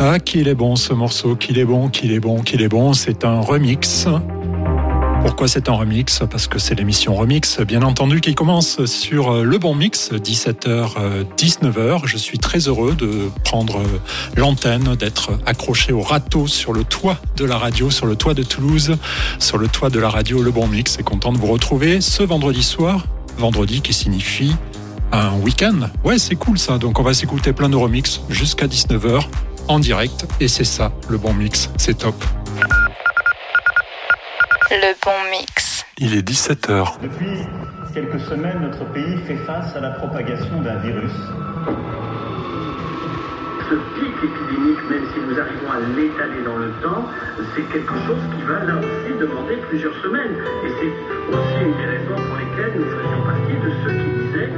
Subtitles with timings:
[0.00, 2.92] Ah, qu'il est bon ce morceau, qu'il est bon, qu'il est bon, qu'il est bon.
[2.92, 4.06] C'est un remix.
[5.22, 6.22] Pourquoi c'est un remix?
[6.30, 12.02] Parce que c'est l'émission Remix, bien entendu, qui commence sur euh, le bon mix, 17h-19h.
[12.06, 14.00] Je suis très heureux de prendre euh,
[14.36, 18.44] l'antenne, d'être accroché au râteau sur le toit de la radio, sur le toit de
[18.44, 18.96] Toulouse,
[19.40, 20.96] sur le toit de la radio Le Bon Mix.
[21.00, 23.04] Et content de vous retrouver ce vendredi soir,
[23.36, 24.54] vendredi qui signifie
[25.10, 25.90] un week-end.
[26.04, 26.78] Ouais, c'est cool ça.
[26.78, 29.24] Donc on va s'écouter plein de remix jusqu'à 19h
[29.68, 30.26] en direct.
[30.40, 31.70] Et c'est ça, le bon mix.
[31.76, 32.14] C'est top.
[34.70, 35.84] Le bon mix.
[35.98, 37.00] Il est 17h.
[37.02, 37.46] Depuis
[37.94, 41.12] quelques semaines, notre pays fait face à la propagation d'un virus.
[43.68, 47.04] Ce pic épidémique, même si nous arrivons à l'étaler dans le temps,
[47.54, 50.36] c'est quelque chose qui va là aussi demander plusieurs semaines.
[50.64, 54.52] Et c'est aussi une des raisons pour lesquelles nous faisions partie de ceux qui disaient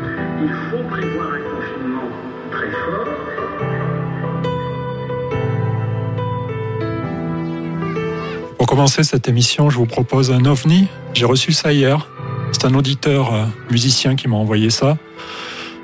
[8.60, 10.86] Pour commencer cette émission, je vous propose un ovni.
[11.14, 12.10] J'ai reçu ça hier.
[12.52, 14.98] C'est un auditeur euh, musicien qui m'a envoyé ça.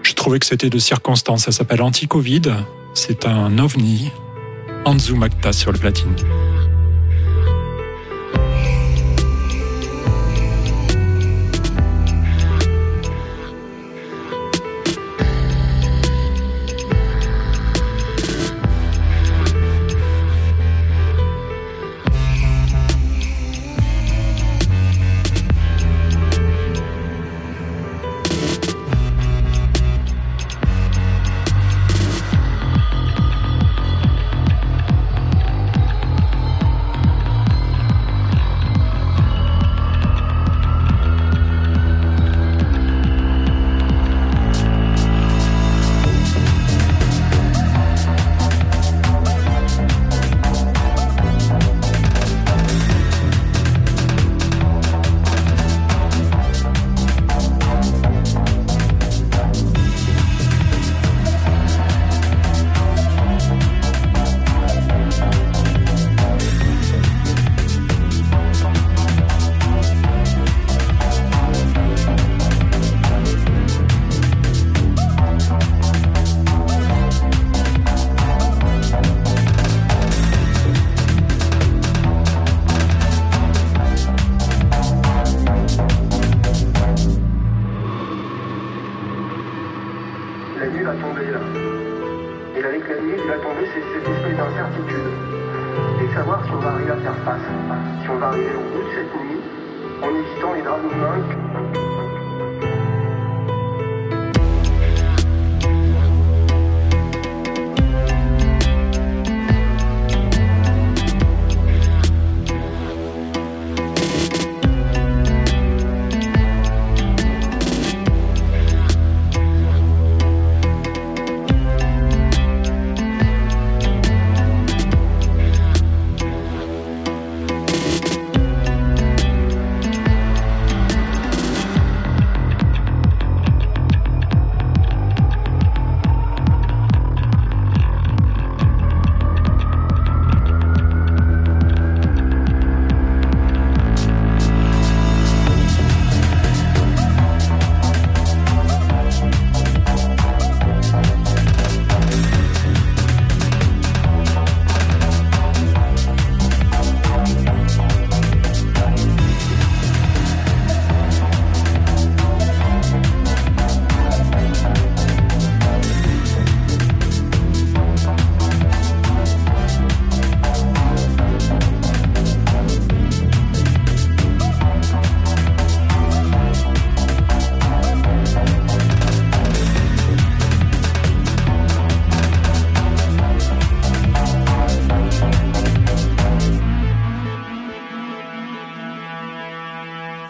[0.03, 1.45] Je trouvais que c'était de circonstance.
[1.45, 2.43] Ça s'appelle Anti-Covid.
[2.93, 4.11] C'est un ovni.
[4.85, 6.15] Anzu Makta sur le platine.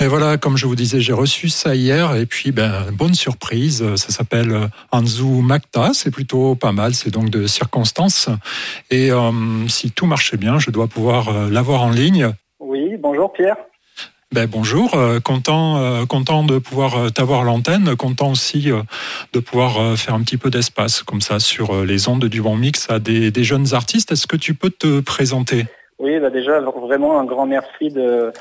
[0.07, 3.85] Et voilà, comme je vous disais, j'ai reçu ça hier et puis ben bonne surprise,
[3.97, 8.29] ça s'appelle euh, Anzu Makta, c'est plutôt pas mal, c'est donc de circonstances
[8.89, 9.33] et euh,
[9.67, 12.31] si tout marchait bien, je dois pouvoir euh, l'avoir en ligne.
[12.61, 13.57] Oui, bonjour Pierre.
[14.33, 18.71] Ben bonjour, content content de pouvoir t'avoir l'antenne, content aussi
[19.33, 22.89] de pouvoir faire un petit peu d'espace comme ça sur les ondes du bon mix
[22.91, 24.13] à des, des jeunes artistes.
[24.13, 25.67] Est-ce que tu peux te présenter?
[25.99, 28.33] Oui, bah déjà vraiment un grand merci de,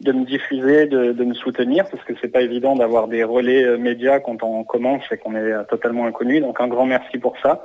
[0.00, 3.64] de me diffuser, de, de me soutenir, parce que c'est pas évident d'avoir des relais
[3.64, 6.40] euh, médias quand on commence et qu'on est euh, totalement inconnu.
[6.40, 7.62] Donc un grand merci pour ça.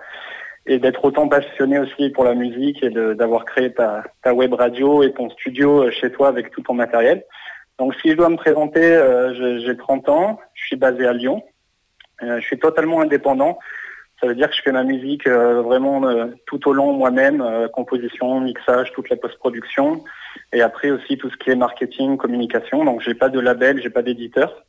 [0.66, 5.04] et d'être autant passionné aussi pour la musique et d'avoir créé ta, ta, web radio
[5.04, 7.24] et ton studio chez toi avec tout ton matériel.
[7.80, 8.86] Donc si je dois me présenter,
[9.66, 11.44] j'ai 30 ans, je suis basé à Lyon,
[12.22, 13.58] je suis totalement indépendant.
[14.20, 17.42] Ça veut dire que je fais ma musique euh, vraiment euh, tout au long moi-même,
[17.42, 20.04] euh, composition, mixage, toute la post-production,
[20.54, 22.86] et après aussi tout ce qui est marketing, communication.
[22.86, 24.66] Donc j'ai pas de label, j'ai pas d'éditeur,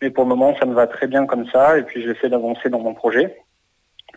[0.00, 2.68] mais pour le moment ça me va très bien comme ça, et puis j'essaie d'avancer
[2.68, 3.36] dans mon projet.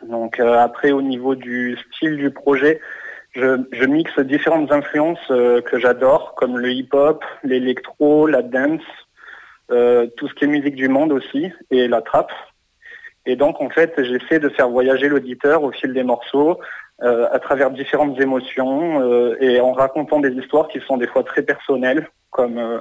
[0.03, 2.79] Donc après au niveau du style du projet,
[3.33, 8.81] je, mixe différentes influences que j'adore, comme le hip-hop, l'électro, la dance,
[9.69, 12.31] tout ce qui est musique du monde aussi, et la trap.
[13.25, 16.59] Et donc, en fait, j'essaie de faire voyager l'auditeur au fil des morceaux,
[17.03, 21.23] euh, à travers différentes émotions, euh, et en racontant des histoires qui sont des fois
[21.23, 22.79] très personnelles, comme, euh,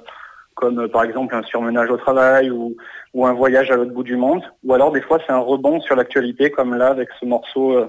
[0.55, 2.77] comme par exemple un surmenage au travail ou,
[3.15, 4.43] ou un voyage à l'autre bout du monde.
[4.65, 7.87] Ou alors, des fois, c'est un rebond sur l'actualité, comme là, avec ce morceau,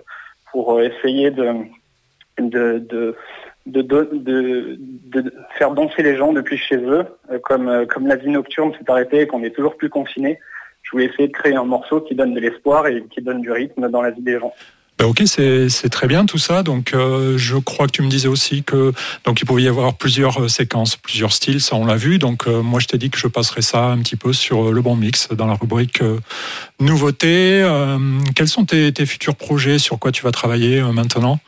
[0.51, 1.55] pour essayer de,
[2.37, 3.15] de, de
[3.67, 7.05] de, de, de, faire danser les gens depuis chez eux,
[7.43, 10.39] comme, comme la vie nocturne s'est arrêtée et qu'on est toujours plus confiné
[10.83, 13.51] je voulais essayer de créer un morceau qui donne de l'espoir et qui donne du
[13.51, 14.53] rythme dans la vie des gens.
[15.01, 16.61] Ben ok, c'est très bien tout ça.
[16.61, 18.91] Donc, euh, je crois que tu me disais aussi que
[19.25, 21.59] donc il pouvait y avoir plusieurs euh, séquences, plusieurs styles.
[21.59, 22.19] Ça, on l'a vu.
[22.19, 24.81] Donc, euh, moi, je t'ai dit que je passerai ça un petit peu sur le
[24.81, 26.03] bon mix dans la rubrique
[26.79, 27.67] nouveautés.
[28.35, 29.79] quels sont tes, tes, futurs projets?
[29.79, 31.39] Sur quoi tu vas travailler maintenant?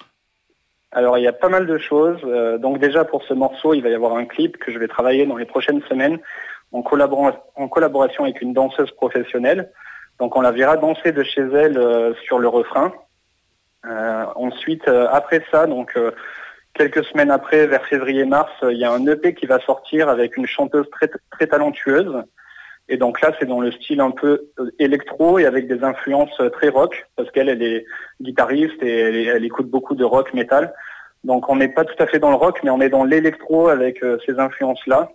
[0.91, 2.21] Alors il y a pas mal de choses.
[2.59, 5.27] donc déjà pour ce morceau, il va y avoir un clip que je vais travailler
[5.27, 6.19] dans les prochaines semaines
[6.74, 6.81] en,
[7.68, 9.72] collaboration avec une danseuse professionnelle.
[10.20, 12.92] Donc on la verra danser de chez elle euh, sur le refrain.
[13.86, 15.98] Euh, ensuite, euh, après ça, donc
[16.74, 20.48] quelques semaines après, vers février-mars, il y a un EP qui va sortir avec une
[20.48, 22.24] chanteuse très, très talentueuse.
[22.90, 26.70] Et donc là, c'est dans le style un peu électro et avec des influences très
[26.70, 27.86] rock, parce qu'elle, elle est
[28.22, 30.74] guitariste et elle, écoute beaucoup de rock, metal.
[31.24, 33.70] Donc on n'est pas tout à fait dans le rock, mais on est dans l'électro
[33.70, 35.10] avec ces influences-là.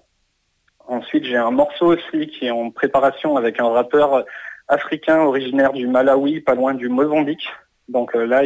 [0.89, 4.25] Ensuite, j'ai un morceau aussi qui est en préparation avec un rappeur
[4.69, 7.47] africain originaire du Malawi, pas loin du Mozambique.
[7.89, 8.43] Donc euh, là,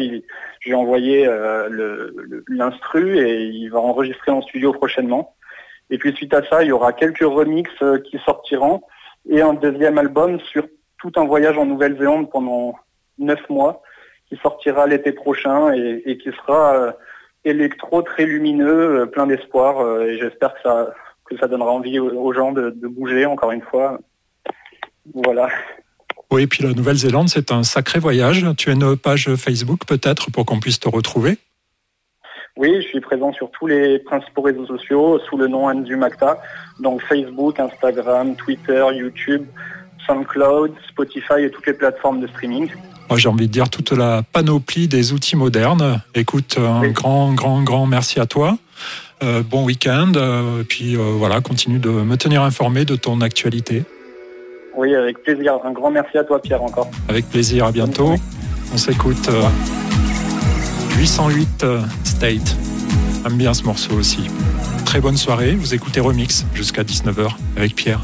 [0.60, 2.10] j'ai envoyé euh,
[2.48, 5.36] l'instru et il va enregistrer en studio prochainement.
[5.90, 8.82] Et puis suite à ça, il y aura quelques remixes euh, qui sortiront
[9.28, 10.66] et un deuxième album sur
[10.98, 12.74] tout un voyage en Nouvelle-Zélande pendant
[13.18, 13.82] neuf mois
[14.28, 16.94] qui sortira l'été prochain et, et qui sera
[17.44, 20.00] électro très lumineux, plein d'espoir.
[20.02, 20.94] et j'espère que ça,
[21.38, 23.98] ça donnera envie aux gens de, bouger, encore une fois.
[25.14, 25.48] Voilà.
[26.30, 28.46] Oui, et puis la Nouvelle-Zélande, c'est un sacré voyage.
[28.56, 31.38] Tu as une page Facebook peut-être pour qu'on puisse te retrouver?
[32.56, 36.38] Oui, je suis présent sur tous les principaux réseaux sociaux sous le nom Andu Macta.
[36.80, 39.46] Donc Facebook, Instagram, Twitter, YouTube,
[40.06, 42.70] SoundCloud, Spotify et toutes les plateformes de streaming.
[43.08, 46.02] Moi, j'ai envie de dire toute la panoplie des outils modernes.
[46.14, 48.58] Écoute, un grand, grand, grand merci à toi.
[49.22, 50.12] Euh, bon week-end.
[50.16, 53.84] Euh, et puis euh, voilà, continue de me tenir informé de ton actualité.
[54.74, 55.58] Oui, avec plaisir.
[55.64, 56.90] Un grand merci à toi, Pierre, encore.
[57.08, 57.66] Avec plaisir.
[57.66, 58.14] À bientôt.
[58.74, 59.28] On s'écoute
[60.98, 61.66] 808
[62.04, 62.56] State.
[63.22, 64.28] J'aime bien ce morceau aussi.
[64.86, 65.52] Très bonne soirée.
[65.52, 68.00] Vous écoutez Remix jusqu'à 19h avec Pierre.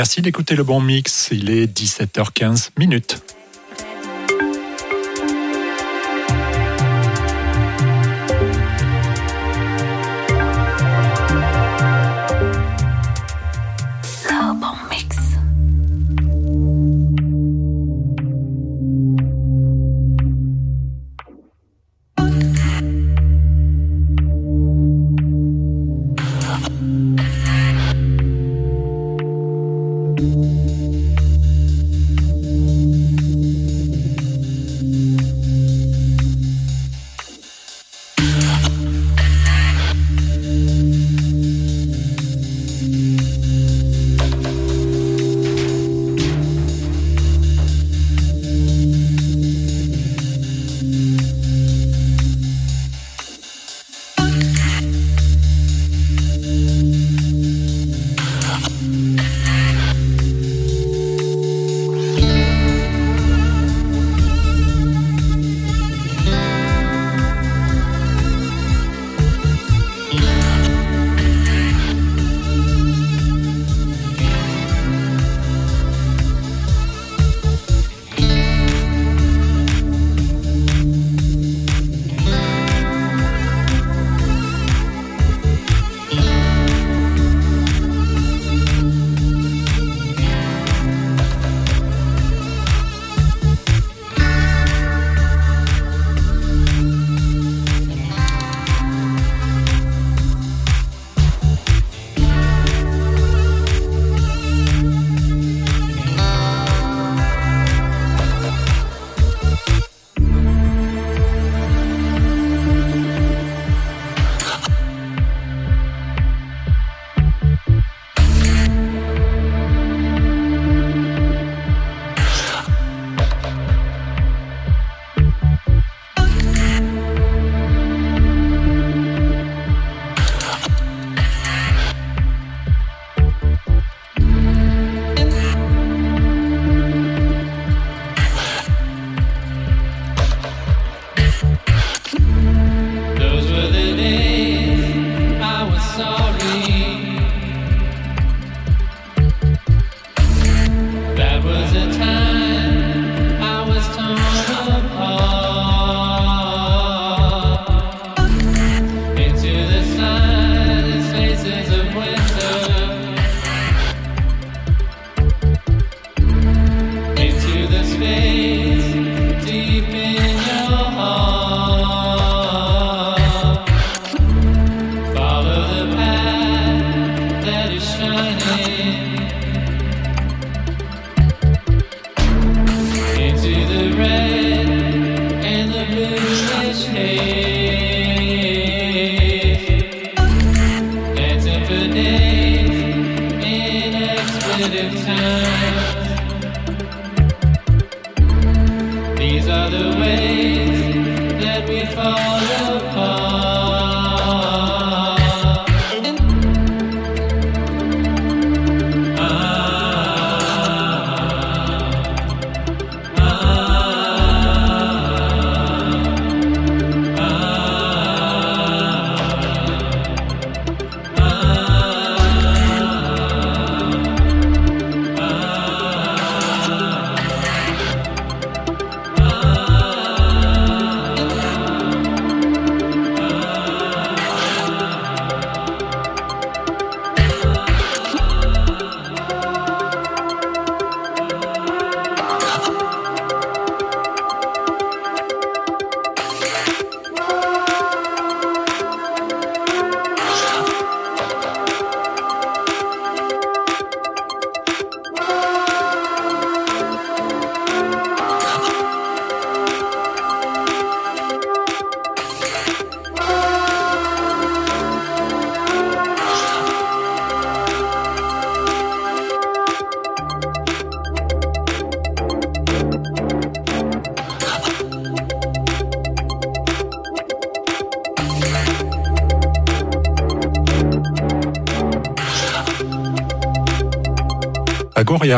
[0.00, 1.28] Merci d'écouter le bon mix.
[1.30, 3.18] Il est 17h15 minutes.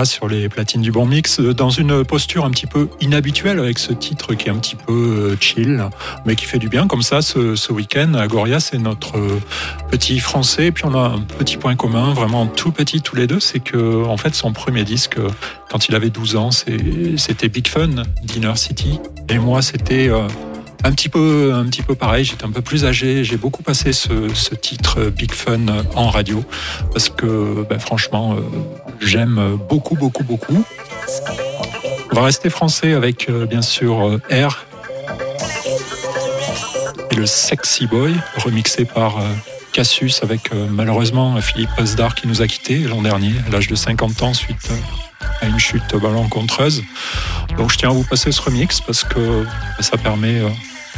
[0.05, 3.92] Sur les platines du bon mix, dans une posture un petit peu inhabituelle avec ce
[3.92, 5.85] titre qui est un petit peu chill,
[6.25, 8.14] mais qui fait du bien comme ça ce, week-end.
[8.14, 9.14] Agoria, c'est notre
[9.90, 13.27] petit français, et puis on a un petit point commun, vraiment tout petit tous les
[13.27, 15.16] deux, c'est que en fait son premier disque,
[15.68, 20.11] quand il avait 12 ans, c'était Big Fun, Dinner City, et moi c'était
[20.85, 22.25] un petit peu, un petit peu pareil.
[22.25, 23.25] J'étais un peu plus âgé.
[23.25, 26.45] J'ai beaucoup passé ce, titre Big Fun en radio
[26.92, 28.40] parce que, ben, franchement, euh,
[29.03, 30.65] j'aime beaucoup, beaucoup, beaucoup.
[32.11, 34.65] On va rester français avec, euh, bien sûr, euh, R
[37.11, 39.19] et le Sexy Boy, remixé par
[39.73, 44.23] Cassius avec malheureusement Philippe Asdar qui nous a quittés l'an dernier à l'âge de 50
[44.23, 44.71] ans suite
[45.43, 46.83] à une chute malencontreuse.
[47.59, 49.45] Donc je tiens à vous passer ce remix parce que
[49.81, 50.41] ça permet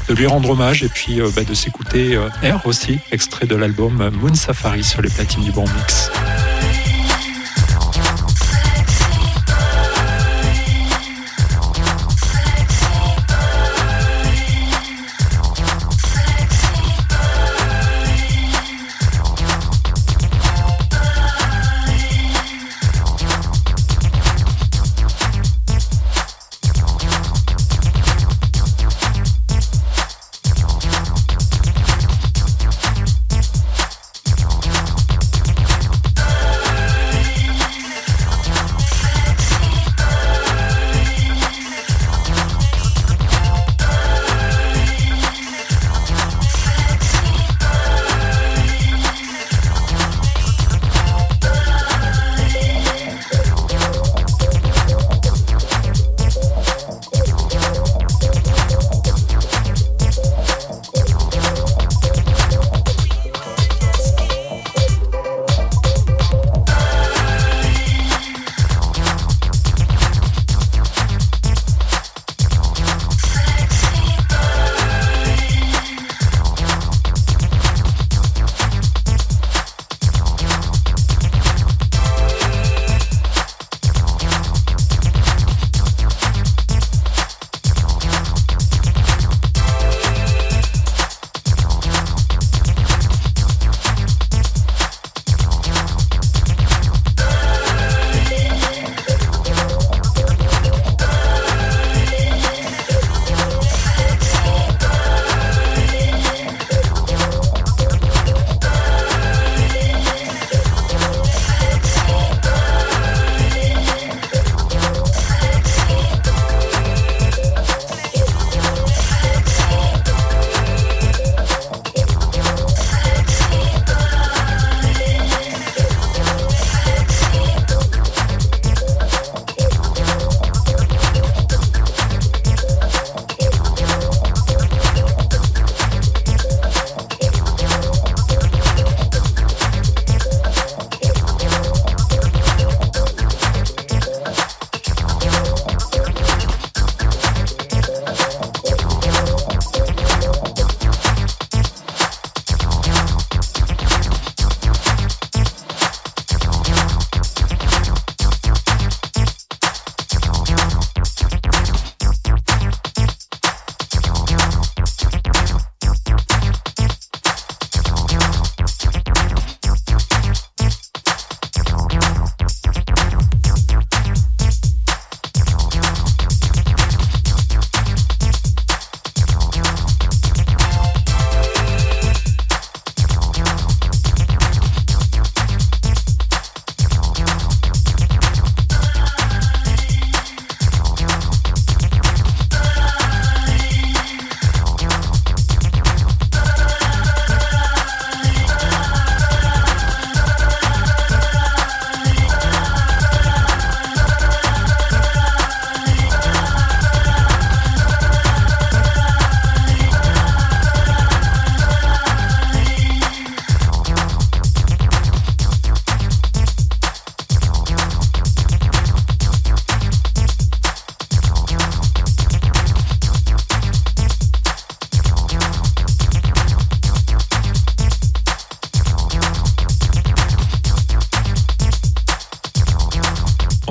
[0.08, 3.56] de lui rendre hommage et puis euh, bah, de s'écouter euh, Air aussi, extrait de
[3.56, 6.10] l'album Moon Safari sur les platines du bon mix.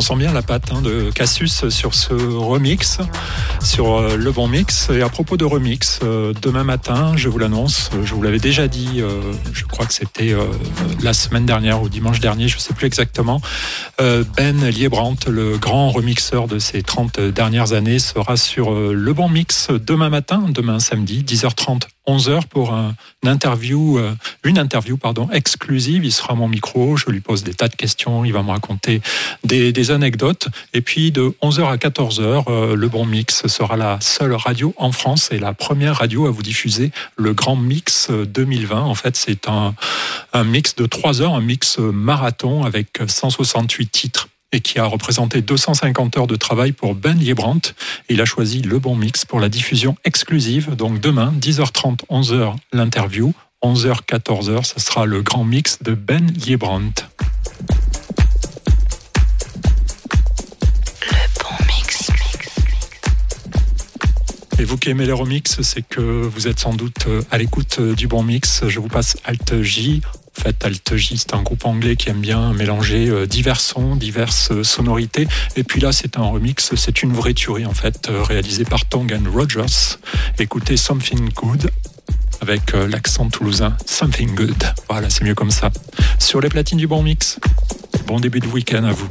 [0.04, 3.00] Sent bien la patte hein, de Cassius sur ce remix,
[3.64, 4.90] sur euh, le bon mix.
[4.90, 8.68] Et à propos de remix, euh, demain matin, je vous l'annonce, je vous l'avais déjà
[8.68, 9.22] dit, euh,
[9.54, 10.36] je crois que c'était
[11.02, 13.42] la semaine dernière ou dimanche dernier, je ne sais plus exactement.
[13.98, 19.70] Ben Liebrandt, le grand remixeur de ces 30 dernières années, sera sur le bon mix
[19.70, 24.14] demain matin, demain samedi, 10h30 11h pour un, une interview, euh,
[24.44, 26.04] une interview pardon, exclusive.
[26.04, 28.52] Il sera à mon micro, je lui pose des tas de questions, il va me
[28.52, 29.02] raconter
[29.44, 30.48] des, des anecdotes.
[30.74, 34.92] Et puis de 11h à 14h, euh, le Bon Mix sera la seule radio en
[34.92, 38.82] France et la première radio à vous diffuser le Grand Mix 2020.
[38.82, 39.76] En fait, c'est un,
[40.34, 45.42] un mix de 3 heures, un mix marathon avec 168 titres et qui a représenté
[45.42, 47.74] 250 heures de travail pour Ben Liebrandt.
[48.08, 50.76] Il a choisi le bon mix pour la diffusion exclusive.
[50.76, 53.34] Donc demain, 10h30, 11h, l'interview.
[53.64, 57.06] 11h, 14h, ce sera le grand mix de Ben Liebrandt.
[64.66, 68.24] Vous qui aimez les remix, c'est que vous êtes sans doute à l'écoute du bon
[68.24, 68.64] mix.
[68.68, 70.02] Je vous passe Alt J.
[70.38, 73.96] En fait, Alt J, c'est un groupe anglais qui aime bien mélanger euh, divers sons,
[73.96, 75.28] diverses euh, sonorités.
[75.56, 78.86] Et puis là, c'est un remix, c'est une vraie tuerie en fait, euh, réalisée par
[78.86, 79.98] Tongan Rogers.
[80.40, 81.70] Écoutez Something Good
[82.42, 84.64] avec l'accent toulousain Something Good.
[84.90, 85.72] Voilà, c'est mieux comme ça.
[86.20, 87.40] Sur les platines du bon mix.
[88.06, 89.08] Bon début de week-end à vous.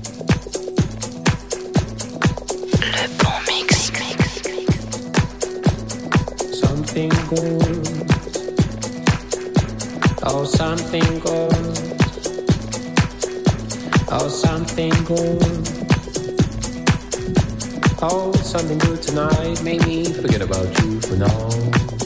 [6.92, 8.06] Something good.
[10.24, 11.54] Oh, something good.
[14.10, 15.42] Oh, something good.
[18.02, 19.62] Oh, something good tonight.
[19.64, 22.01] Make me forget about you for now.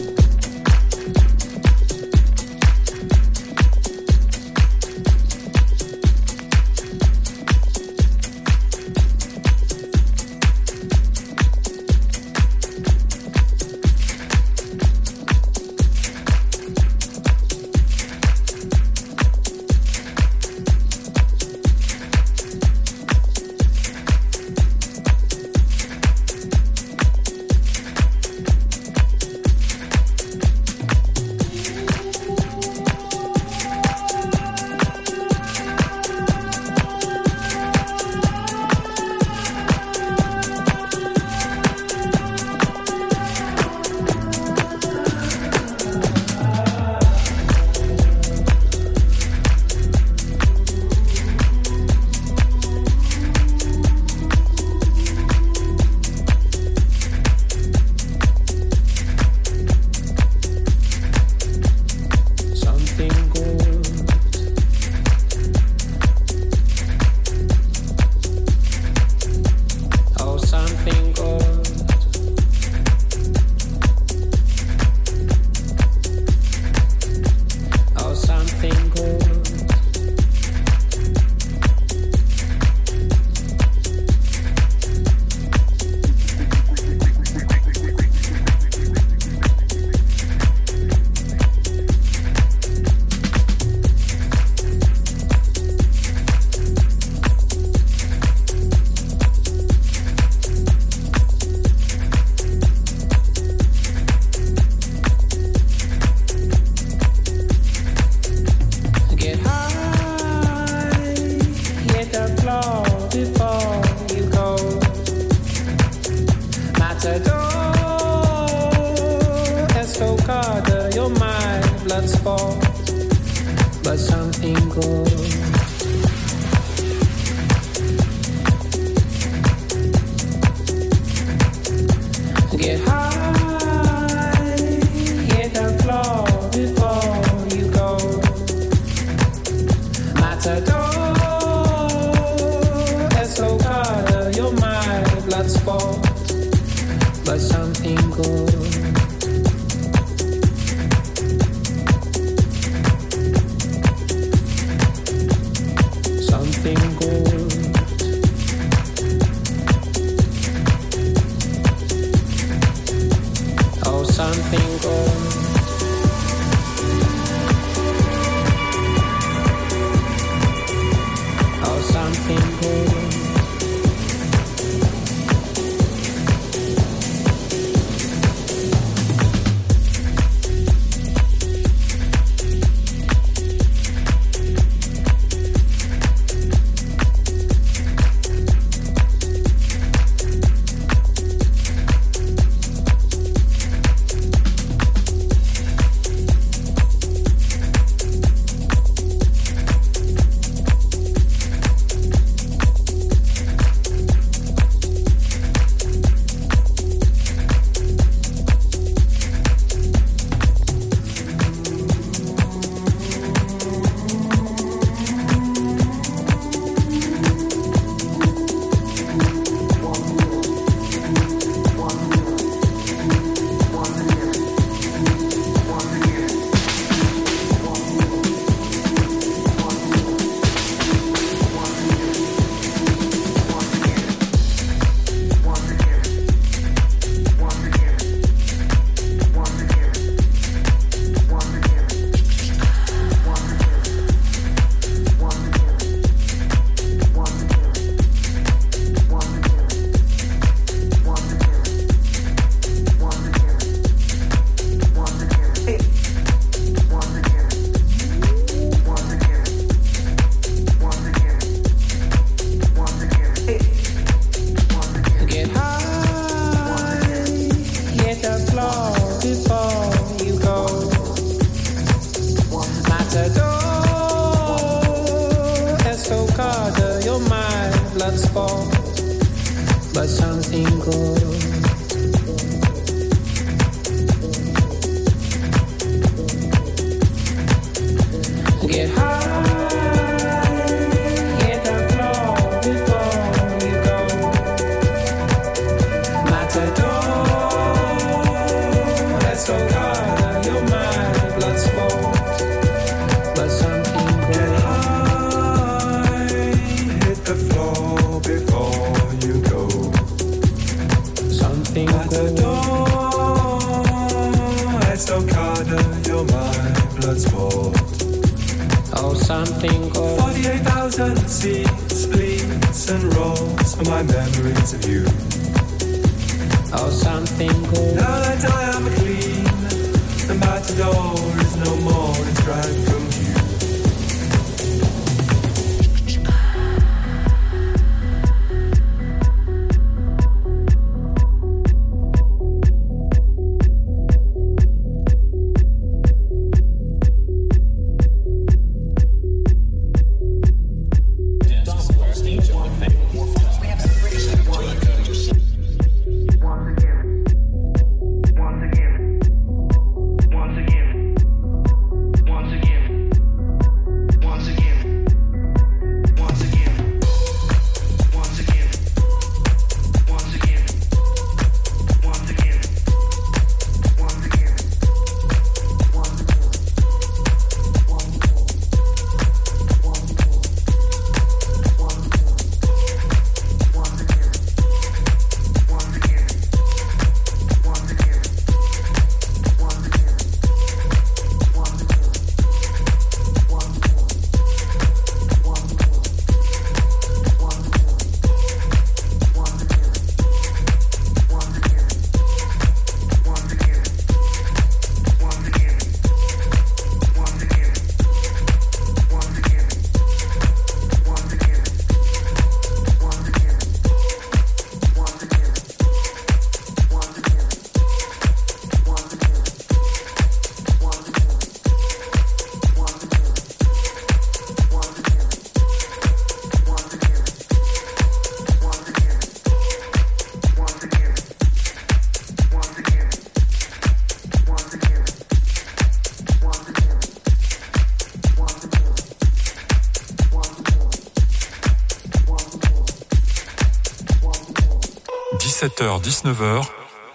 [445.77, 446.65] 18h-19h,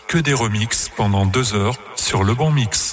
[0.08, 2.90] que des remixes pendant 2 heures sur le bon mix.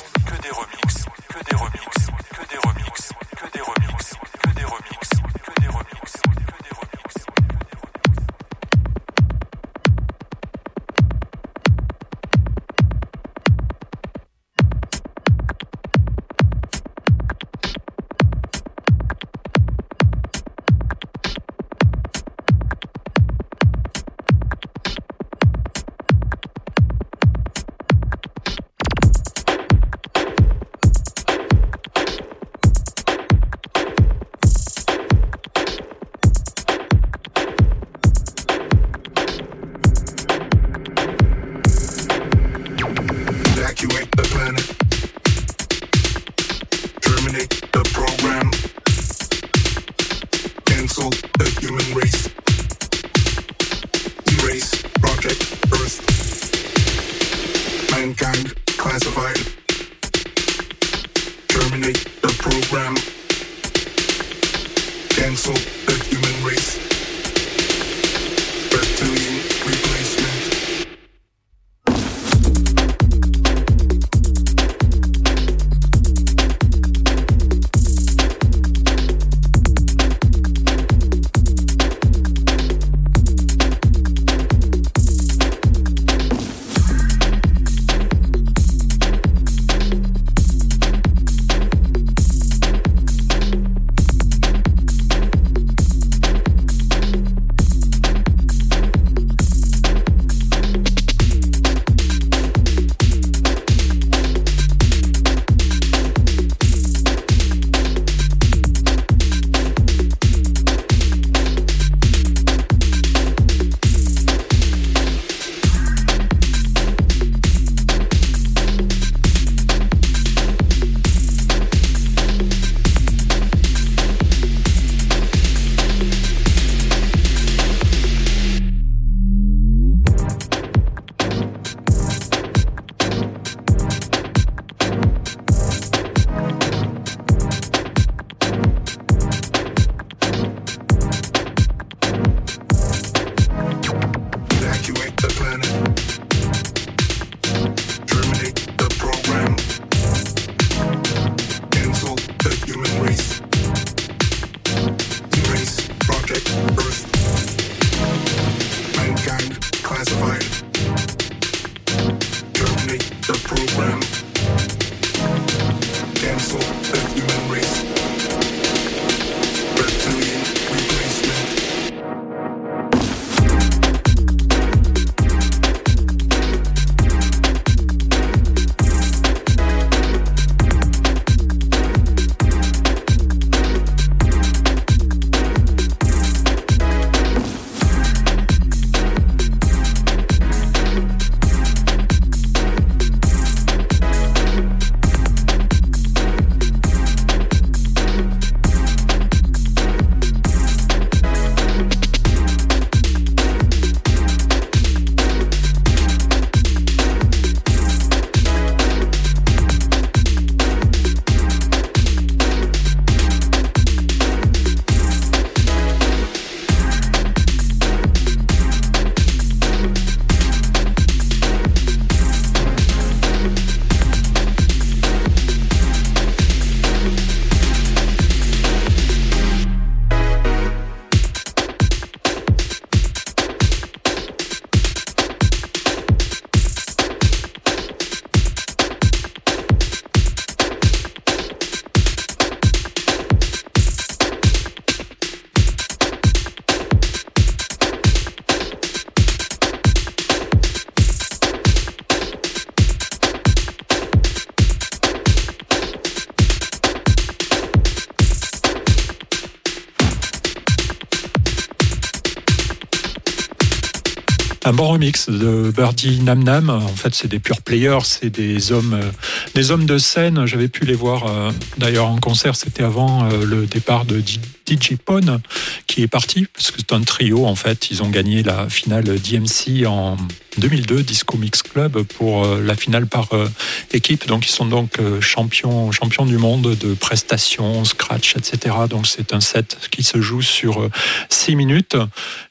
[264.68, 266.68] Un bon remix de Birdie Nam Nam.
[266.68, 269.10] En fait, c'est des pure players, c'est des hommes, euh,
[269.54, 270.44] des hommes de scène.
[270.44, 272.54] J'avais pu les voir euh, d'ailleurs en concert.
[272.54, 275.40] C'était avant euh, le départ de DJ Pone
[275.86, 277.46] qui est parti parce que c'est un trio.
[277.46, 280.18] En fait, ils ont gagné la finale DMC en
[280.58, 283.48] 2002 Disco Mix Club pour euh, la finale par euh,
[283.92, 284.26] équipe.
[284.26, 288.74] Donc, ils sont donc euh, champions, champions du monde de prestations, scratch, etc.
[288.88, 290.88] Donc, c'est un set qui se joue sur
[291.28, 291.96] 6 minutes.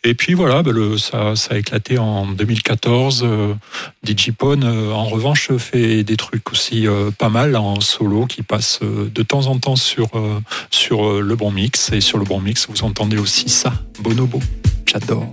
[0.04, 3.24] Et puis voilà, bah, ça, a éclaté en 2014.
[3.24, 3.54] Euh,
[4.04, 6.88] Digipone, en revanche, fait des trucs aussi
[7.18, 10.10] pas mal en solo qui passent de temps en temps sur,
[10.72, 11.92] sur le bon mix.
[11.92, 14.40] Et sur le bon mix, vous entendez aussi ça, Bonobo.
[14.86, 15.30] J'adore.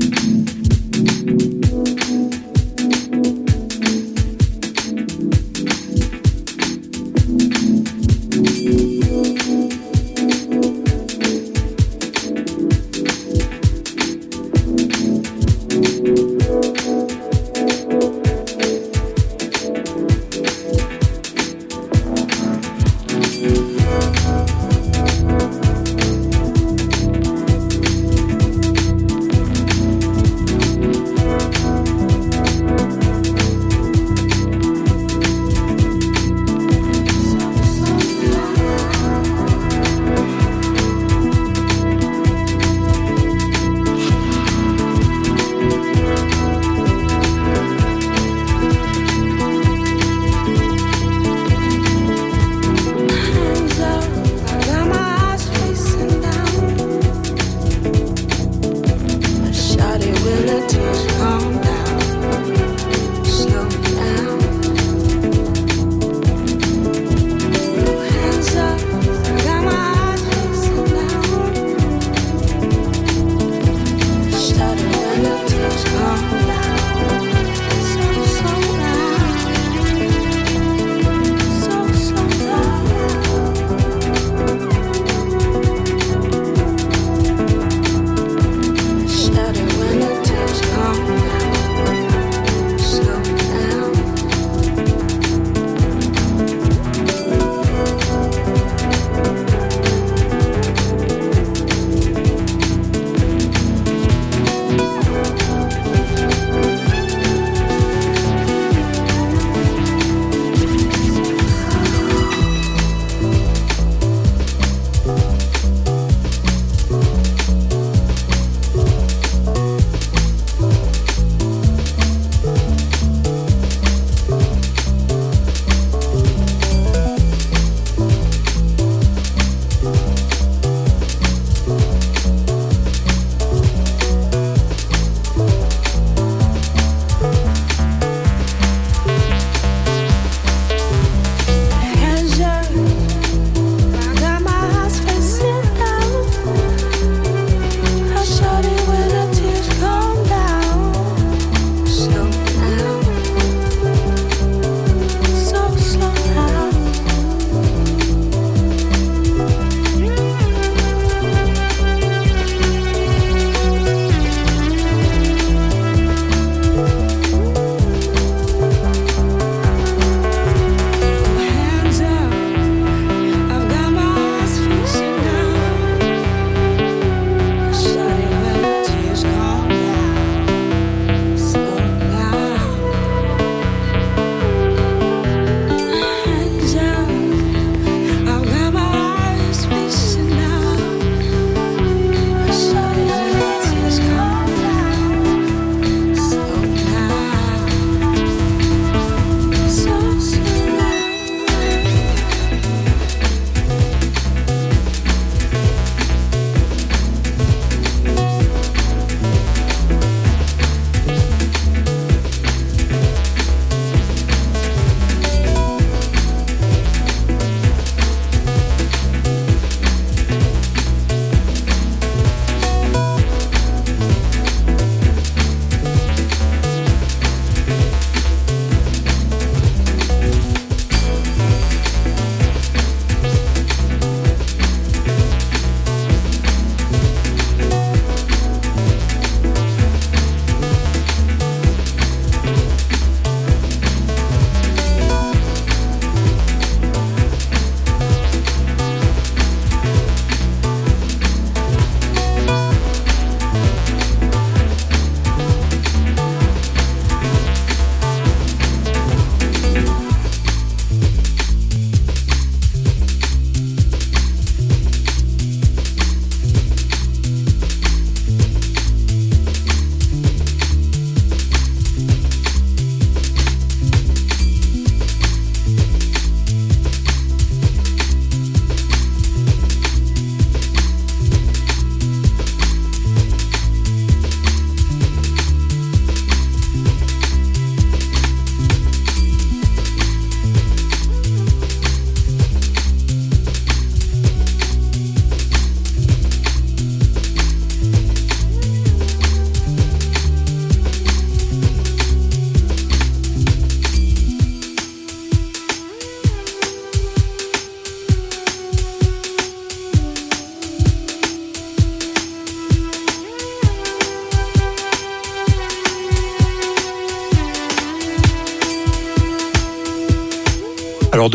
[0.00, 1.63] thank you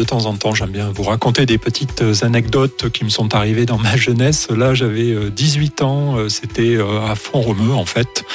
[0.09, 3.77] temps en temps, j'aime bien vous raconter des petites anecdotes qui me sont arrivées dans
[3.77, 4.49] ma jeunesse.
[4.49, 8.25] Là, j'avais euh, 18 ans, euh, c'était euh, à Font-Romeu en fait.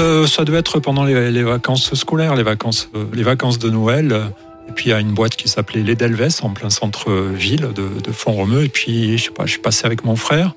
[0.00, 4.32] Euh, ça devait être pendant les, vacances scolaires, les vacances, euh, les vacances de Noël.
[4.68, 8.64] Et puis a une boîte qui s'appelait Les Delves en plein centre-ville de, de Font-Romeu.
[8.64, 10.54] Et puis je sais pas, je suis passé avec mon frère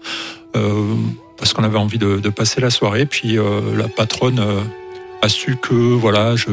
[0.56, 0.96] euh,
[1.38, 3.06] parce qu'on avait envie de, passer la soirée.
[3.06, 4.62] Puis euh, la patronne euh,
[5.22, 6.50] a su que voilà, je-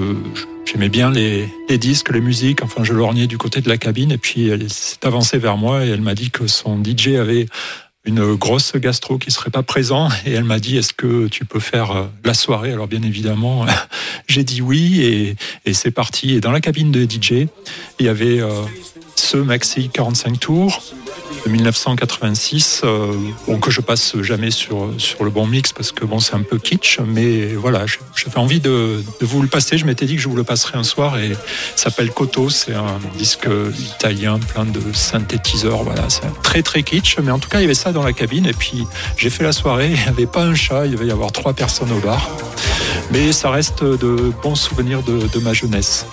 [0.73, 1.49] j'aimais bien les,
[1.79, 2.63] disques, les musiques.
[2.63, 4.13] Enfin, je lorgnais du côté de la cabine.
[4.13, 7.47] Et puis elle s'est avancée vers moi et elle m'a dit que son DJ avait
[8.05, 11.61] une grosse gastro qui serait pas présent et elle m'a dit est-ce que tu peux
[11.61, 12.73] faire euh, la soirée?
[12.73, 13.65] Alors bien évidemment
[14.27, 17.47] j'ai dit oui et, c'est parti et dans la cabine de DJ
[18.01, 18.51] il y avait euh,
[19.15, 20.83] ce maxi 45 tours
[21.47, 23.15] de 1986 euh,
[23.61, 26.59] que je passe jamais sur, sur le bon mix parce que bon c'est un peu
[26.59, 27.87] kitsch mais voilà
[28.23, 29.79] j'avais envie de, vous le passer.
[29.79, 31.33] Je m'étais dit que je vous le passerai un soir et
[31.77, 32.51] s'appelle Koto.
[32.51, 33.49] C'est un disque
[33.97, 35.83] italien plein de synthétiseurs.
[35.83, 37.19] Voilà c'est très très kitsch.
[37.23, 38.47] Mais en tout cas il y avait ça dans la cabine.
[38.47, 38.85] Et puis
[39.17, 39.91] j'ai fait la soirée.
[39.93, 40.87] Il n'y avait pas un chat.
[40.87, 42.31] Il devait y avoir trois personnes au bar.
[43.11, 46.07] Mais ça reste de bons souvenirs de ma jeunesse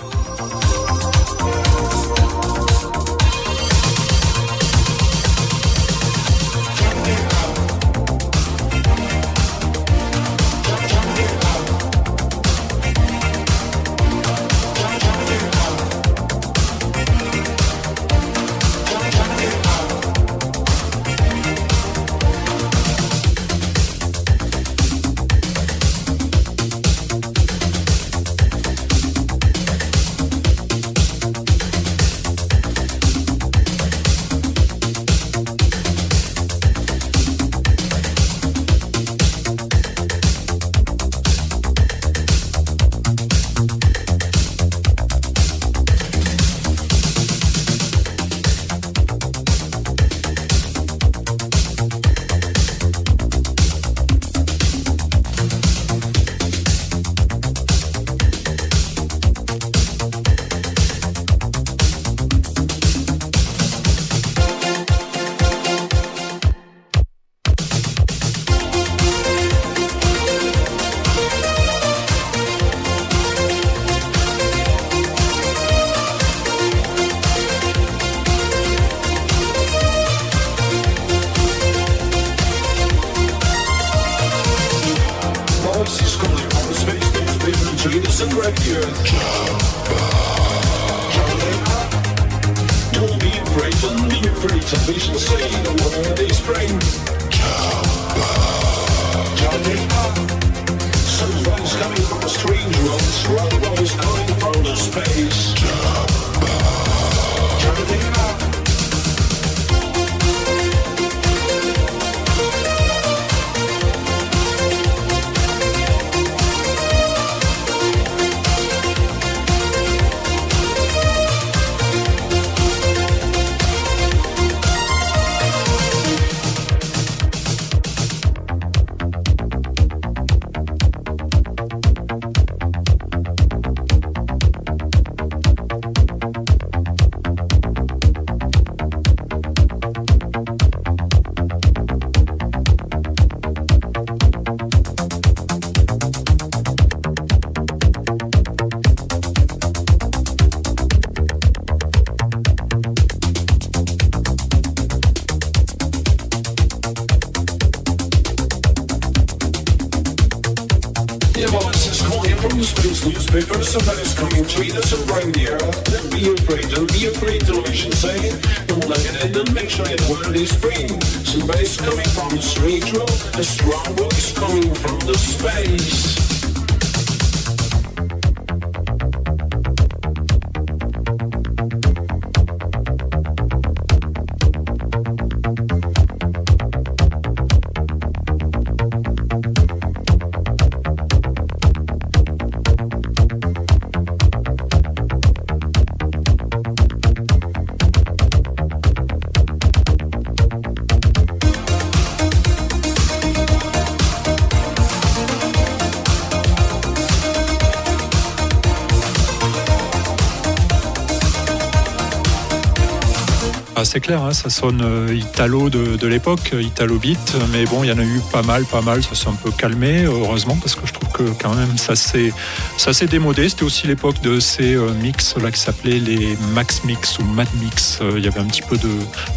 [214.12, 217.98] hein, ça sonne euh, italo de, l'époque, euh, italo beat, mais bon, il y en
[217.98, 220.92] a eu pas mal, pas mal, ça s'est un peu calmé, heureusement, parce que je
[220.92, 222.32] trouve que quand même ça s'est
[222.76, 223.48] ça s'est démodé.
[223.48, 227.48] C'était aussi l'époque de ces euh, mix là qui s'appelaient les Max Mix ou Mad
[227.62, 228.00] Mix.
[228.16, 228.90] Il y avait un petit peu de,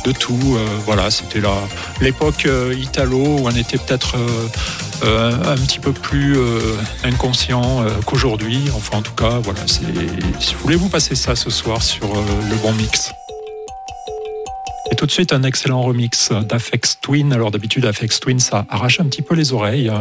[0.05, 0.57] de tout.
[0.86, 1.41] voilà, c'était
[2.01, 2.47] l'époque
[2.78, 4.15] italo où on était peut-être
[5.03, 6.38] un petit peu plus
[7.03, 8.69] inconscient qu'aujourd'hui.
[8.76, 9.61] Enfin, en tout cas, voilà.
[9.67, 9.84] Si
[10.53, 13.13] vous voulez vous passer ça ce soir sur le bon mix.
[15.03, 17.33] Tout de suite, un excellent remix d'Afex Twin.
[17.33, 19.91] Alors d'habitude, Afex Twin, ça arrache un petit peu les oreilles.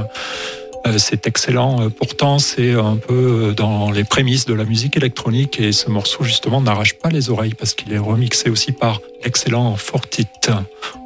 [0.87, 1.83] Euh, c'est excellent.
[1.83, 5.91] Euh, Pourtant, c'est un peu euh, dans les prémices de la musique électronique et ce
[5.91, 10.29] morceau, justement, n'arrache pas les oreilles parce qu'il est remixé aussi par l'excellent Fortit.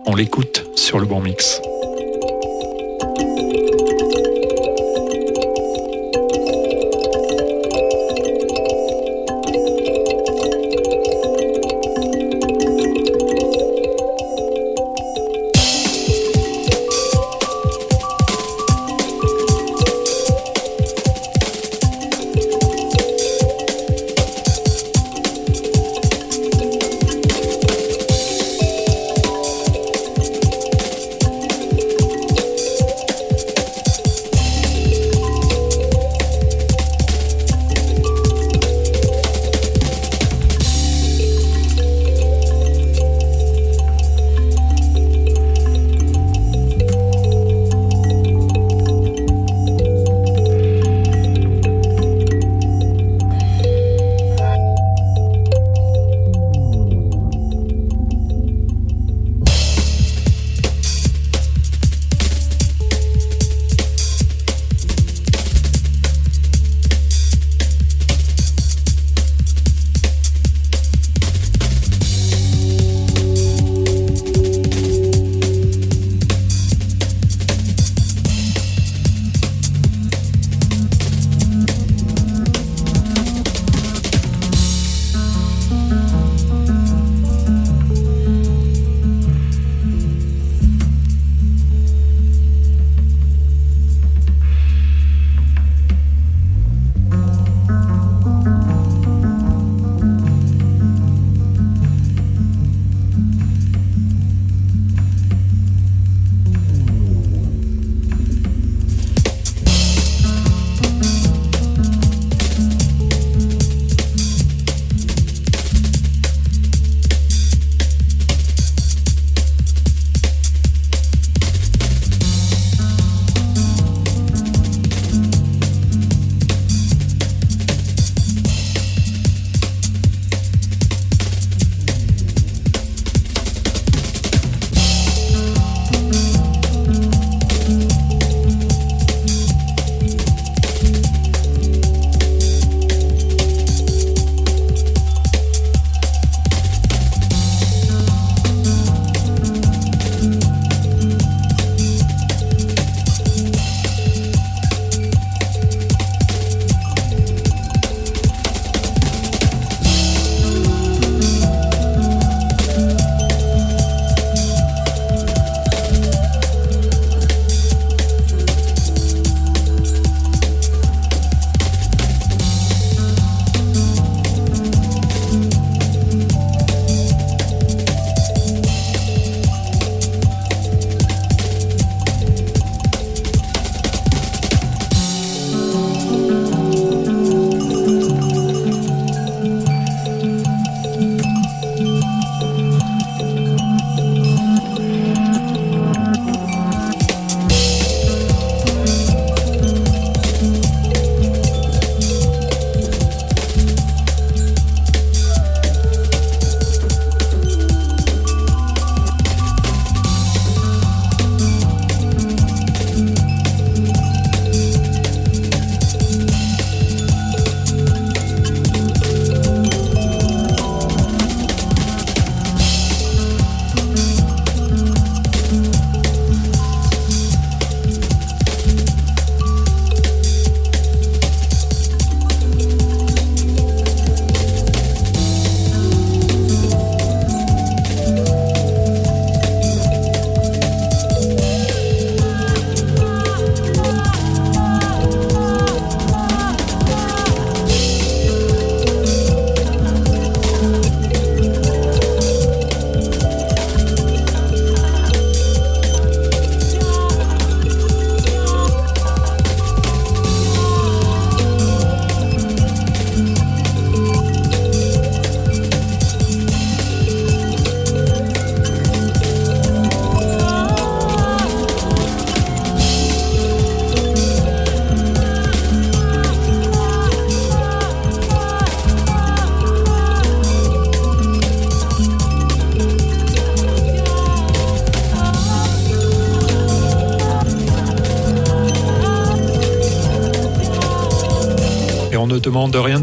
[0.05, 1.63] On l'écoute sur le bon mix.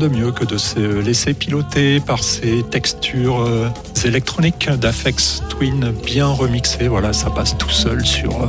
[0.04, 3.70] De mieux que de se laisser piloter par ces textures euh,
[4.04, 6.90] électroniques d'Afex Twin bien remixées.
[6.90, 8.48] Voilà, ça passe tout seul sur euh,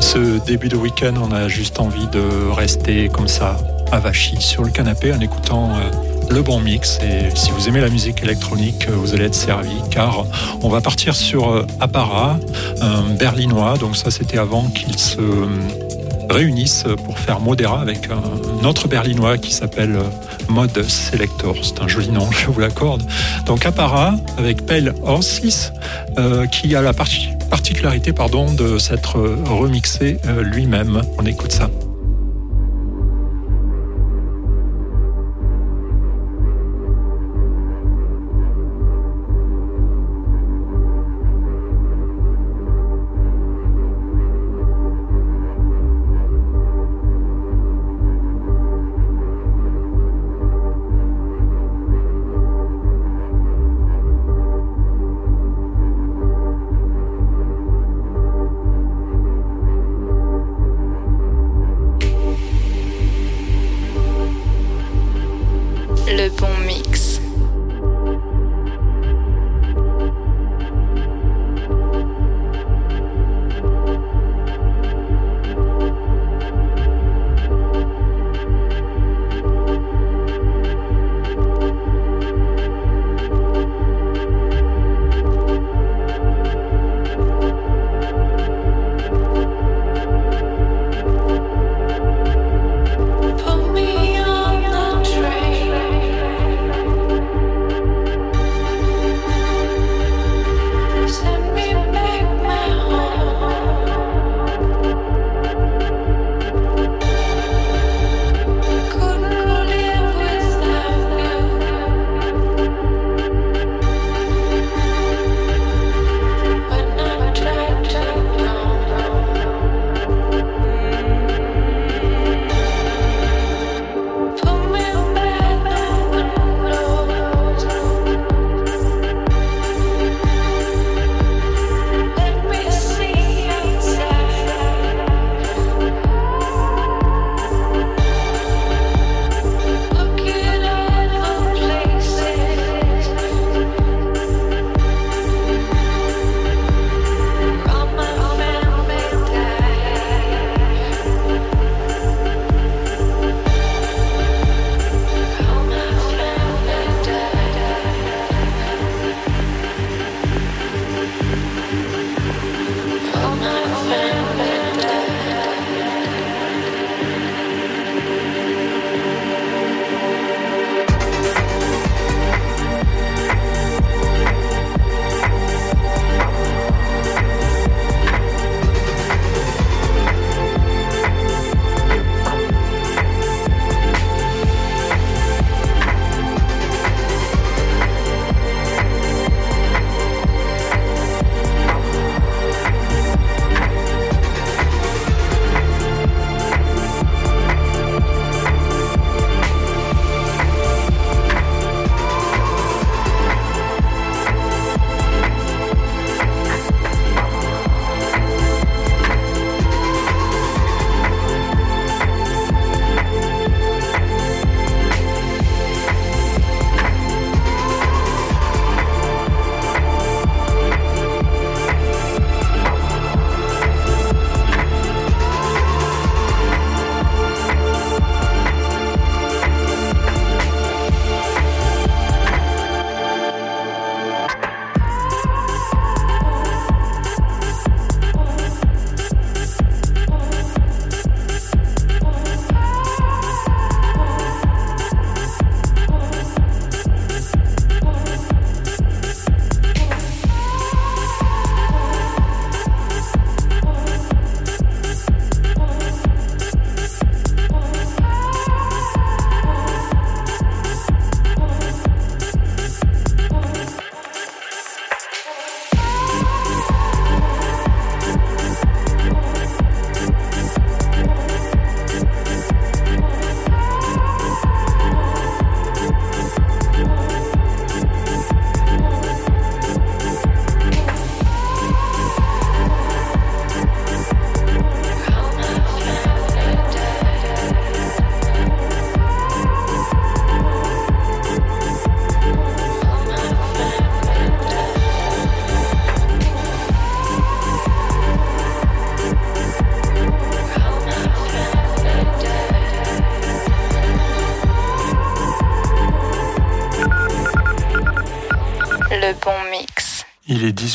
[0.00, 1.14] ce début de week-end.
[1.22, 3.56] On a juste envie de rester comme ça,
[3.92, 5.90] avachi sur le canapé en écoutant euh,
[6.34, 6.98] le bon mix.
[7.04, 10.26] Et si vous aimez la musique électronique, vous allez être servi car
[10.60, 12.40] on va partir sur Apparat,
[12.80, 13.76] un berlinois.
[13.78, 15.20] Donc ça, c'était avant qu'il se
[16.28, 19.96] réunissent pour faire Modera avec un autre berlinois qui s'appelle
[20.50, 21.54] Mode Selector.
[21.62, 23.02] C'est un joli nom, je vous l'accorde.
[23.46, 25.72] Donc Apparat avec Pale Horses
[26.18, 31.02] euh, qui a la parti- particularité pardon, de s'être euh, remixé euh, lui-même.
[31.18, 31.70] On écoute ça.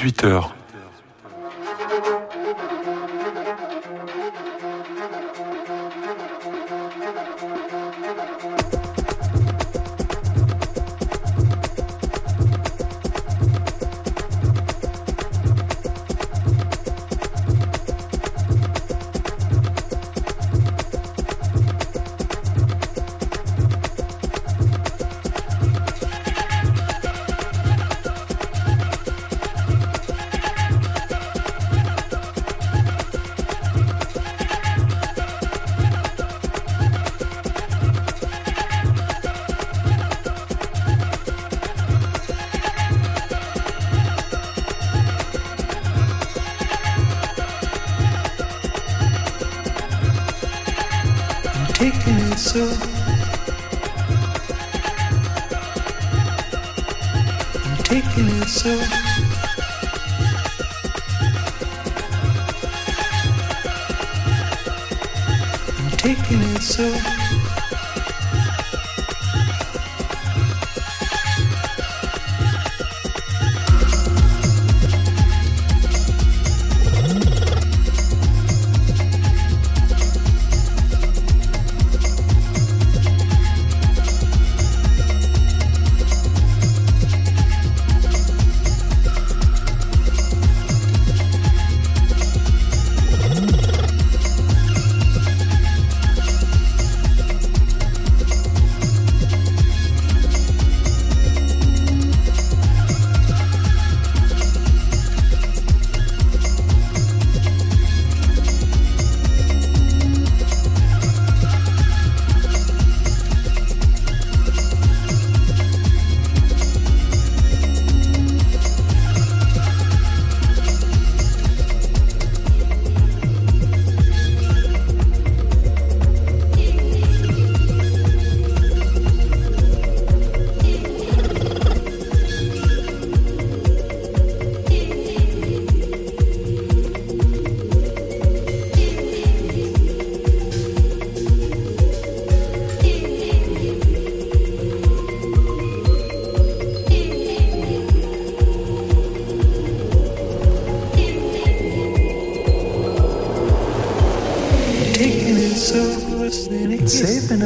[0.05, 0.44] 18h.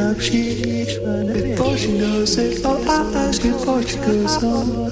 [0.09, 2.61] Up she before she knows it.
[2.65, 4.89] Oh, I ask you before she goes on.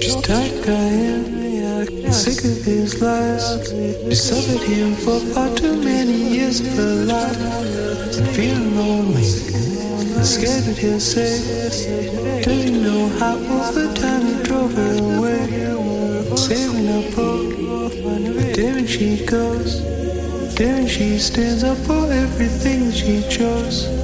[0.00, 3.46] Just like I am, sick of his lies.
[4.08, 7.38] She suffered him for far too many years of her life.
[8.34, 9.22] Feeling lonely,
[10.34, 11.32] scared that he'll say,
[12.42, 15.42] Doesn't know how over time he drove her away.
[16.36, 17.54] Saving up hope,
[18.02, 19.70] but there she goes.
[20.56, 23.95] There she stands up for everything she chose.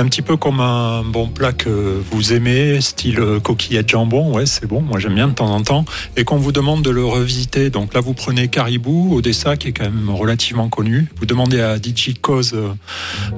[0.00, 4.34] Un petit peu comme un bon plat que vous aimez, style coquillette jambon.
[4.34, 4.80] Ouais, c'est bon.
[4.80, 5.84] Moi, j'aime bien de temps en temps.
[6.16, 7.70] Et qu'on vous demande de le revisiter.
[7.70, 11.08] Donc là, vous prenez Caribou, Odessa, qui est quand même relativement connu.
[11.16, 12.72] Vous demandez à DJ Cause euh,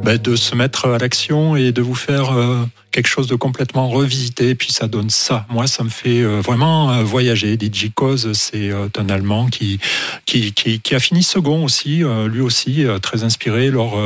[0.04, 3.88] ben, de se mettre à l'action et de vous faire euh, quelque chose de complètement
[3.88, 4.50] revisité.
[4.50, 5.46] Et puis ça donne ça.
[5.50, 7.58] Moi, ça me fait euh, vraiment voyager.
[7.60, 9.80] DJ Cause, c'est un Allemand qui,
[10.26, 13.98] qui, qui, qui a fini second aussi, lui aussi, très inspiré lors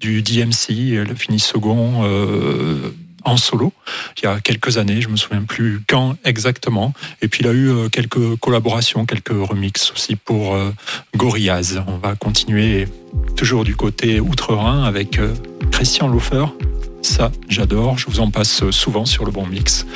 [0.00, 0.70] du DMC.
[0.70, 2.04] Il a fini second.
[2.04, 2.90] euh,
[3.24, 3.72] en solo
[4.16, 6.92] il y a quelques années, je me souviens plus quand exactement.
[7.22, 10.70] Et puis il a eu euh, quelques collaborations, quelques remixes aussi pour euh,
[11.16, 11.82] Gorillaz.
[11.86, 12.88] On va continuer
[13.36, 15.34] toujours du côté outre-Rhin avec euh,
[15.70, 16.46] Christian Laufer.
[17.02, 17.98] Ça, j'adore.
[17.98, 19.86] Je vous en passe souvent sur le bon mix.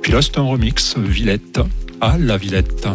[0.00, 1.60] Puis là, c'est un remix Villette
[2.00, 2.86] à la Villette.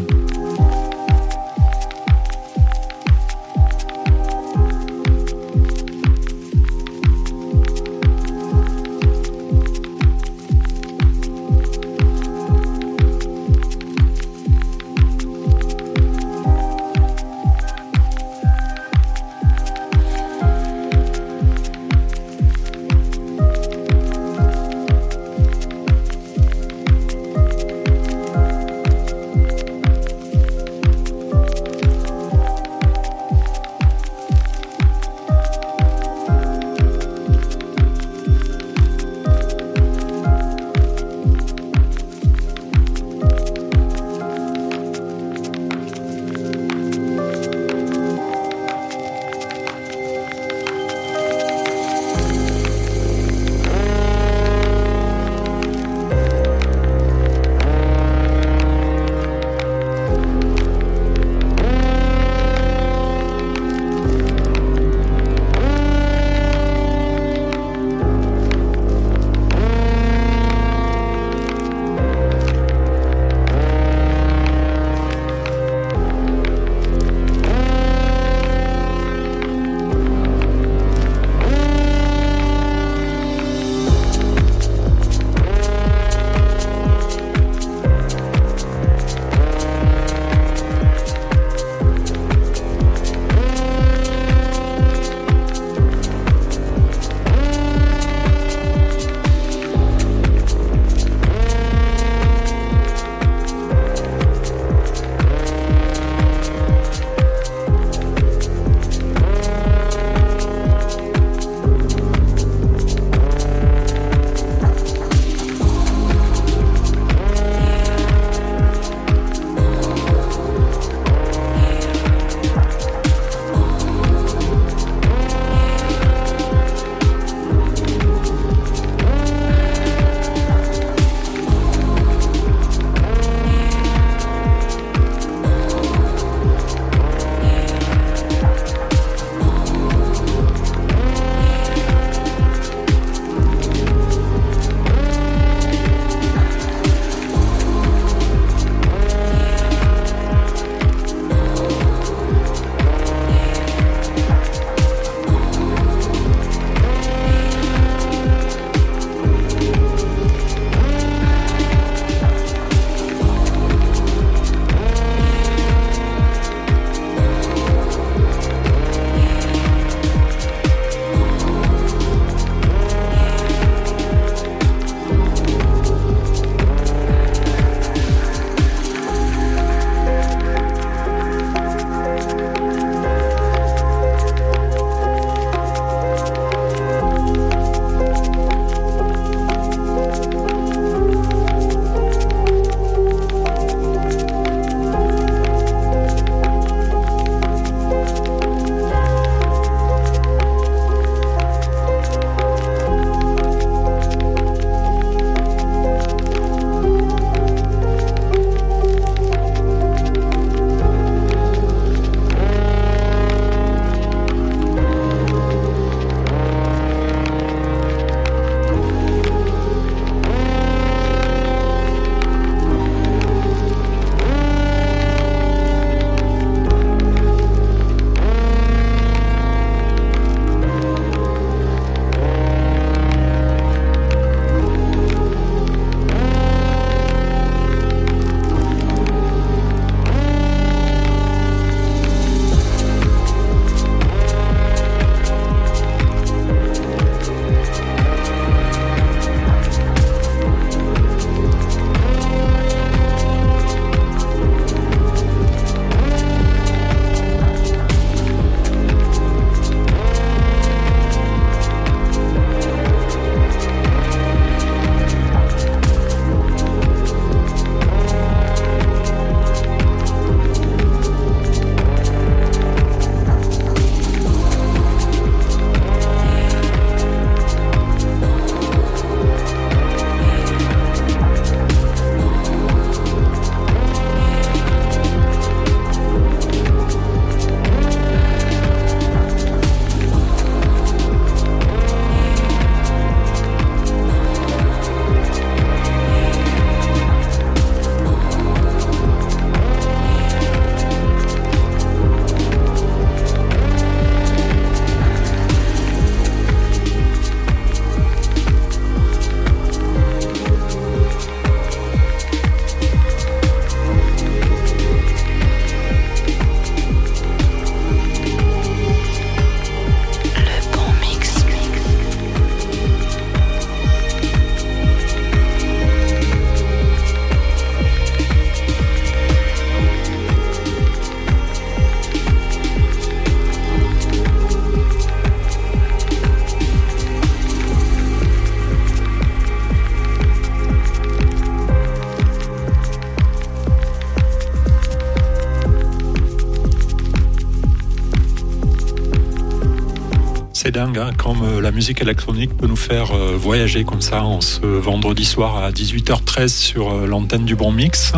[350.98, 354.65] Hein, comme euh, la musique électronique peut nous faire euh, voyager comme ça en ce
[354.65, 358.14] vendredi soir à 18h13 sur euh, l'antenne du Bon Mix.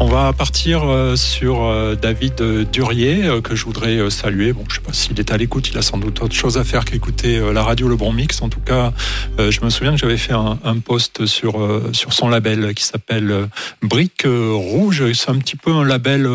[0.00, 0.84] On va partir
[1.16, 4.52] sur David Durier que je voudrais saluer.
[4.52, 6.62] Bon, je sais pas s'il est à l'écoute, il a sans doute autre chose à
[6.62, 8.40] faire qu'écouter la radio Le Bon Mix.
[8.40, 8.92] En tout cas,
[9.38, 13.48] je me souviens que j'avais fait un, un post sur sur son label qui s'appelle
[13.82, 15.12] Brique Rouge.
[15.14, 16.28] C'est un petit peu un label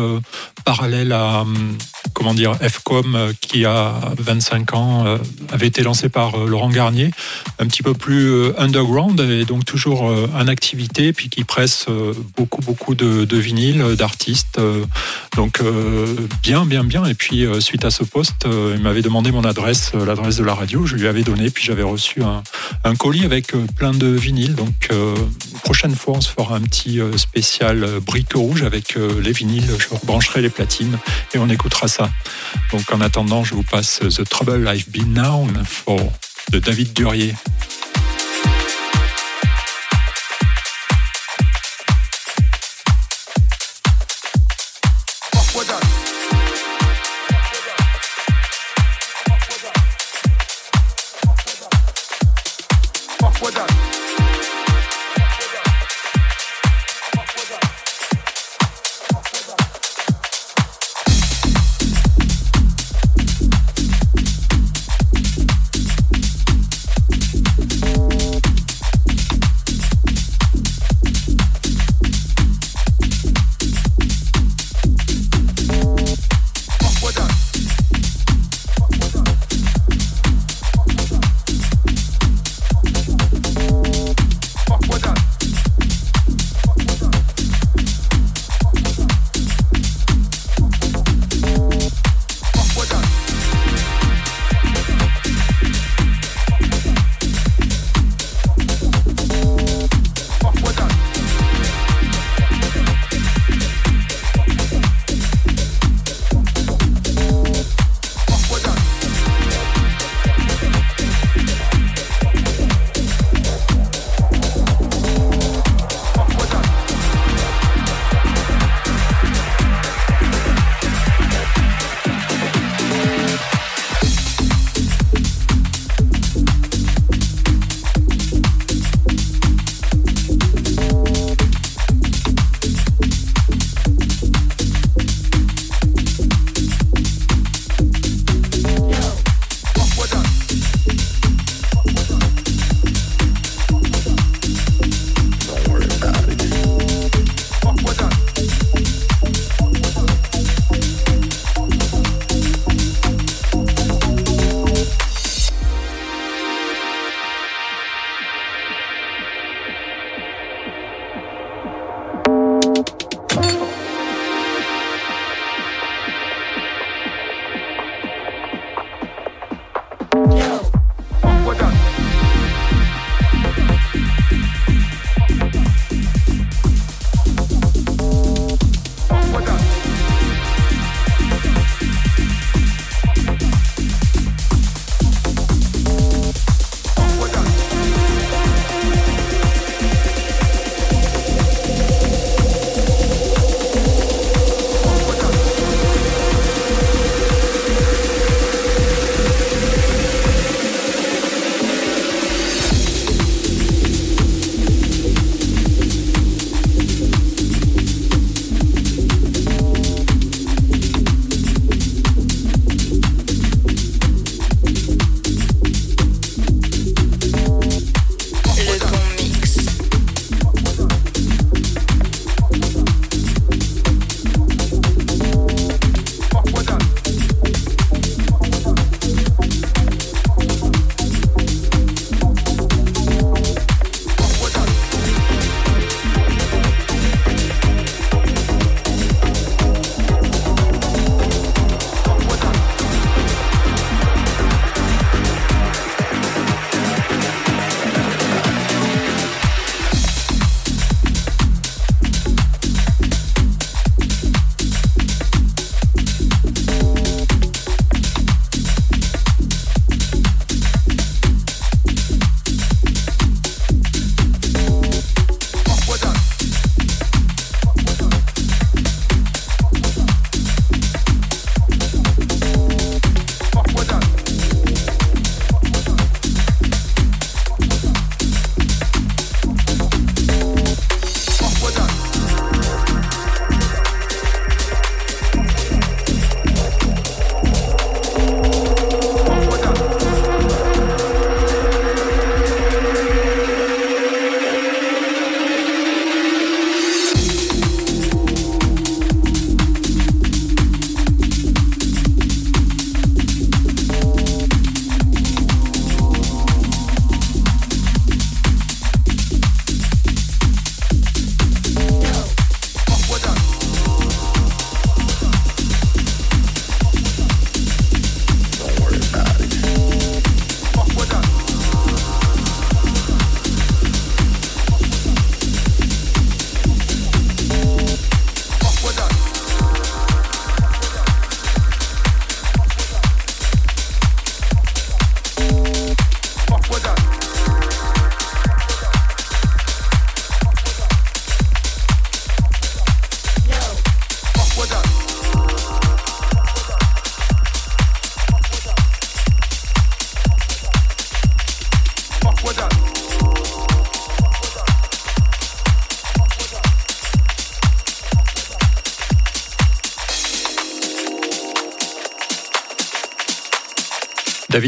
[0.66, 1.78] parallèle à hum,
[2.12, 5.18] comment dire FCOM qui a 25 ans
[5.54, 7.10] avait été lancé par euh, Laurent Garnier,
[7.60, 11.86] un petit peu plus euh, underground et donc toujours en activité, puis qui presse
[12.36, 14.58] beaucoup beaucoup de, de vinyles d'artistes.
[15.36, 15.60] Donc
[16.42, 17.04] bien bien bien.
[17.04, 20.86] Et puis suite à ce poste, il m'avait demandé mon adresse, l'adresse de la radio,
[20.86, 24.54] je lui avais donné, puis j'avais reçu un, colis avec plein de vinyles.
[24.54, 24.88] Donc
[25.62, 29.68] prochaine fois, on se fera un petit spécial brique rouge avec les vinyles.
[29.78, 30.98] Je rebrancherai les platines
[31.34, 32.10] et on écoutera ça.
[32.72, 35.18] Donc en attendant, je vous passe The Trouble I've Been
[36.50, 37.34] De David Durier.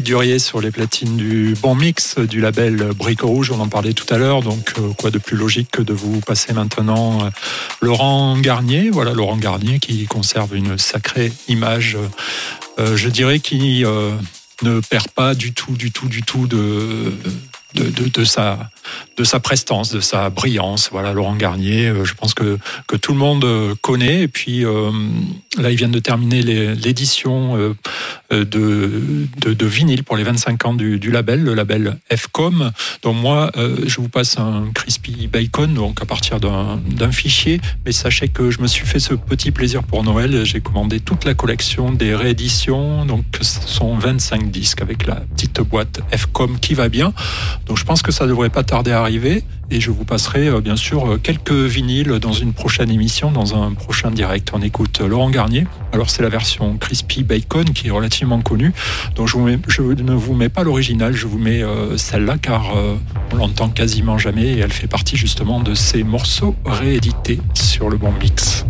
[0.01, 4.13] Durier sur les platines du Bon Mix du label Brico Rouge, on en parlait tout
[4.13, 7.31] à l'heure, donc euh, quoi de plus logique que de vous passer maintenant euh,
[7.81, 11.97] Laurent Garnier, voilà Laurent Garnier qui conserve une sacrée image,
[12.79, 13.85] euh, je dirais qui
[14.63, 17.13] ne perd pas du tout, du tout, du tout de,
[17.75, 18.71] de, de, de sa
[19.17, 20.91] de sa prestance, de sa brillance.
[20.93, 24.23] Voilà, Laurent Garnier, euh, je pense que, que tout le monde euh, connaît.
[24.23, 24.91] Et puis euh,
[25.59, 27.57] là, ils viennent de terminer l'édition
[28.31, 32.73] de, de, vinyle pour les 25 ans du, label, le label FCOM.
[33.03, 37.61] Donc moi, je vous passe un crispy bacon, donc à partir d'un fichier.
[37.85, 40.45] Mais sachez que je me suis fait ce petit plaisir pour Noël.
[40.45, 43.05] J'ai commandé toute la collection des rééditions.
[43.07, 47.13] Donc ce sont 25 disques avec la petite boîte FCOM qui va bien.
[47.67, 49.06] Donc je pense que ça devrait pas tarder à
[49.71, 53.55] et je vous passerai euh, bien sûr euh, quelques vinyles dans une prochaine émission, dans
[53.55, 54.51] un prochain direct.
[54.53, 55.67] On écoute euh, Laurent Garnier.
[55.93, 58.73] Alors c'est la version Crispy Bacon qui est relativement connue.
[59.15, 59.37] Donc je,
[59.69, 61.63] je ne vous mets pas l'original, je vous mets
[61.97, 62.75] celle-là car
[63.33, 67.97] on l'entend quasiment jamais et elle fait partie justement de ces morceaux réédités sur le
[67.97, 68.67] bon mix.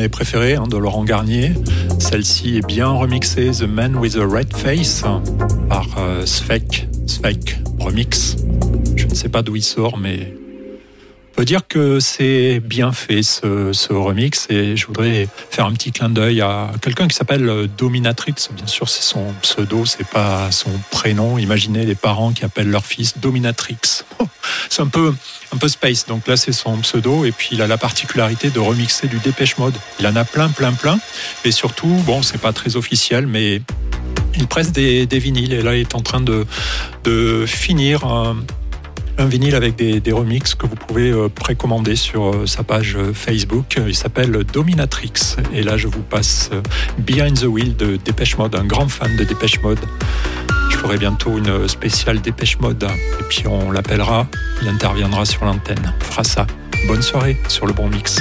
[0.00, 1.52] Mes hein, de Laurent Garnier.
[1.98, 5.02] Celle-ci est bien remixée, The Man with a Red Face,
[5.68, 8.36] par euh, Svek, Svek Remix.
[8.96, 10.34] Je ne sais pas d'où il sort, mais
[11.40, 16.10] dois dire que c'est bien fait ce, remix et je voudrais faire un petit clin
[16.10, 18.34] d'œil à quelqu'un qui s'appelle Dominatrix.
[18.52, 21.38] Bien sûr, c'est son pseudo, c'est pas son prénom.
[21.38, 24.04] Imaginez les parents qui appellent leur fils Dominatrix.
[24.68, 25.14] C'est un peu,
[25.54, 26.04] un peu space.
[26.04, 29.56] Donc là, c'est son pseudo et puis il a la particularité de remixer du Dépêche
[29.56, 29.74] Mode.
[29.98, 30.98] Il en a plein, plein, plein.
[31.46, 33.62] Et surtout, bon, c'est pas très officiel, mais
[34.36, 36.44] il presse des, des vinyles et là, il est en train de,
[37.04, 38.36] de finir un,
[39.20, 42.96] un vinyle avec des, des remixes que vous pouvez euh, précommander sur euh, sa page
[42.96, 43.78] euh, Facebook.
[43.86, 45.36] Il s'appelle Dominatrix.
[45.52, 46.50] Et là, je vous passe
[46.98, 49.80] Behind the Wheel de Dépêche Mode, un grand fan de Dépêche Mode.
[50.70, 54.26] Je ferai bientôt une spéciale Dépêche Mode et puis on l'appellera,
[54.62, 55.92] il interviendra sur l'antenne.
[56.00, 56.46] On fera ça.
[56.88, 58.20] Bonne soirée sur le bon mix.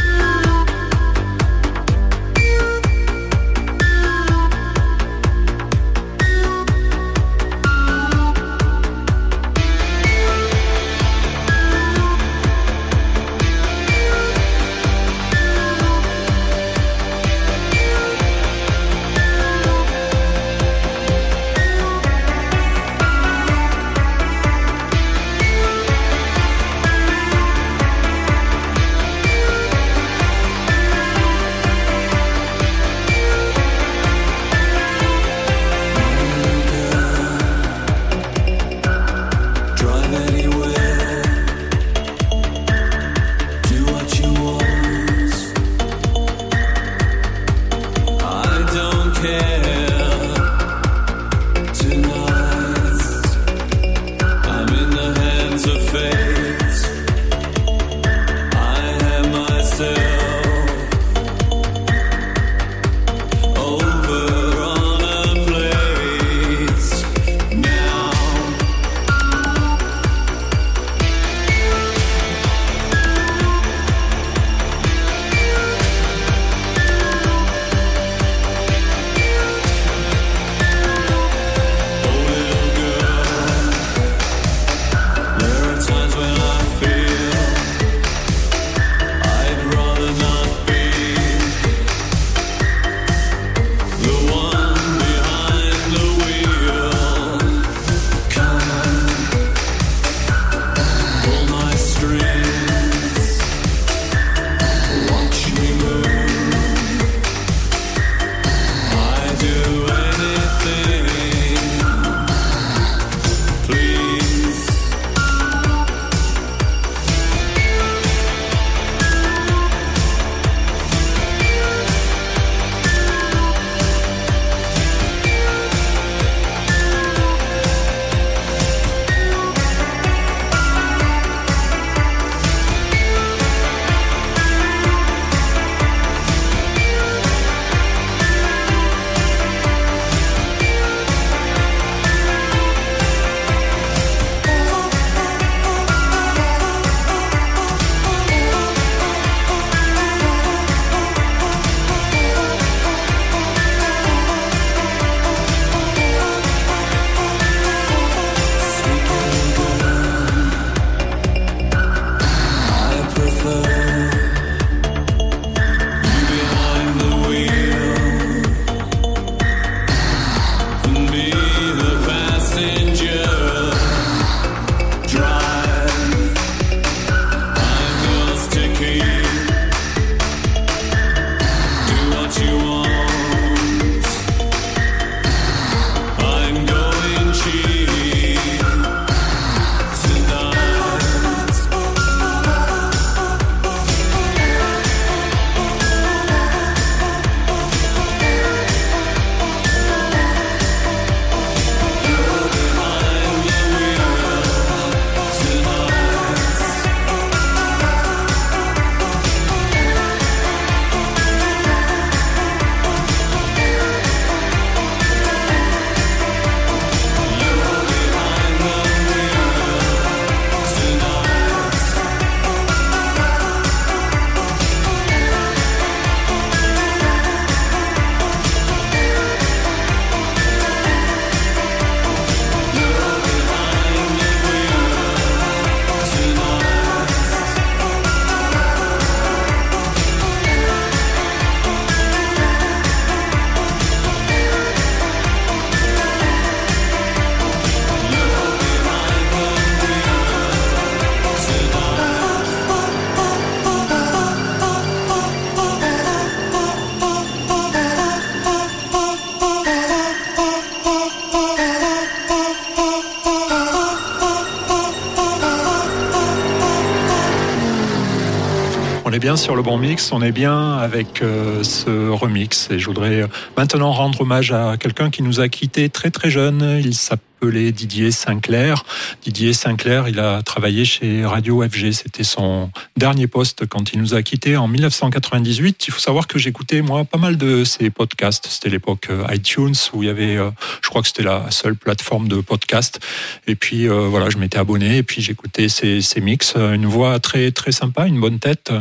[269.39, 272.67] Sur le bon mix, on est bien avec euh, ce remix.
[272.71, 273.25] Et je voudrais
[273.55, 276.81] maintenant rendre hommage à quelqu'un qui nous a quittés très très jeune.
[276.83, 278.83] Il s'appelle Didier Sinclair.
[279.23, 281.93] Didier Sinclair, il a travaillé chez Radio FG.
[281.93, 285.87] C'était son dernier poste quand il nous a quittés en 1998.
[285.87, 288.45] Il faut savoir que j'écoutais, moi, pas mal de ses podcasts.
[288.47, 290.51] C'était l'époque euh, iTunes où il y avait, euh,
[290.83, 292.99] je crois que c'était la seule plateforme de podcast.
[293.47, 296.55] Et puis, euh, voilà, je m'étais abonné et puis j'écoutais ses, ses mix.
[296.55, 298.71] Une voix très, très sympa, une bonne tête.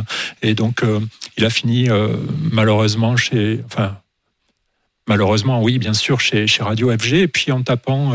[0.43, 0.83] Et donc,
[1.37, 1.87] il a fini,
[2.51, 3.97] malheureusement, chez, enfin,
[5.07, 7.13] malheureusement, oui, bien sûr, chez, Radio FG.
[7.13, 8.13] Et puis en tapant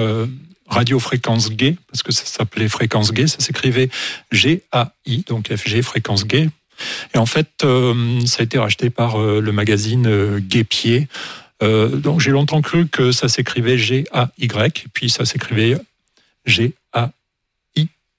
[0.69, 3.89] Radio Fréquence Gay, parce que ça s'appelait Fréquence Gay, ça s'écrivait
[4.33, 6.49] G-A-I, donc FG Fréquence Gay.
[7.15, 11.09] Et en fait, euh, ça a été racheté par euh, le magazine euh, Gay Pied.
[11.61, 15.79] donc j'ai longtemps cru que ça s'écrivait G-A-Y, puis ça s'écrivait
[16.45, 16.84] G-A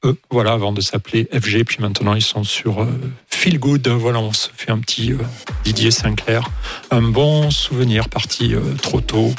[0.06, 1.64] E, voilà, avant de s'appeler FG.
[1.66, 2.88] Puis maintenant, ils sont sur euh,
[3.28, 3.88] Feel Good.
[3.88, 5.18] Voilà, on se fait un petit euh,
[5.64, 6.50] Didier Sinclair.
[6.92, 9.34] Un bon souvenir parti euh, trop tôt.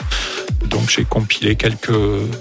[0.67, 1.93] Donc, j'ai compilé quelques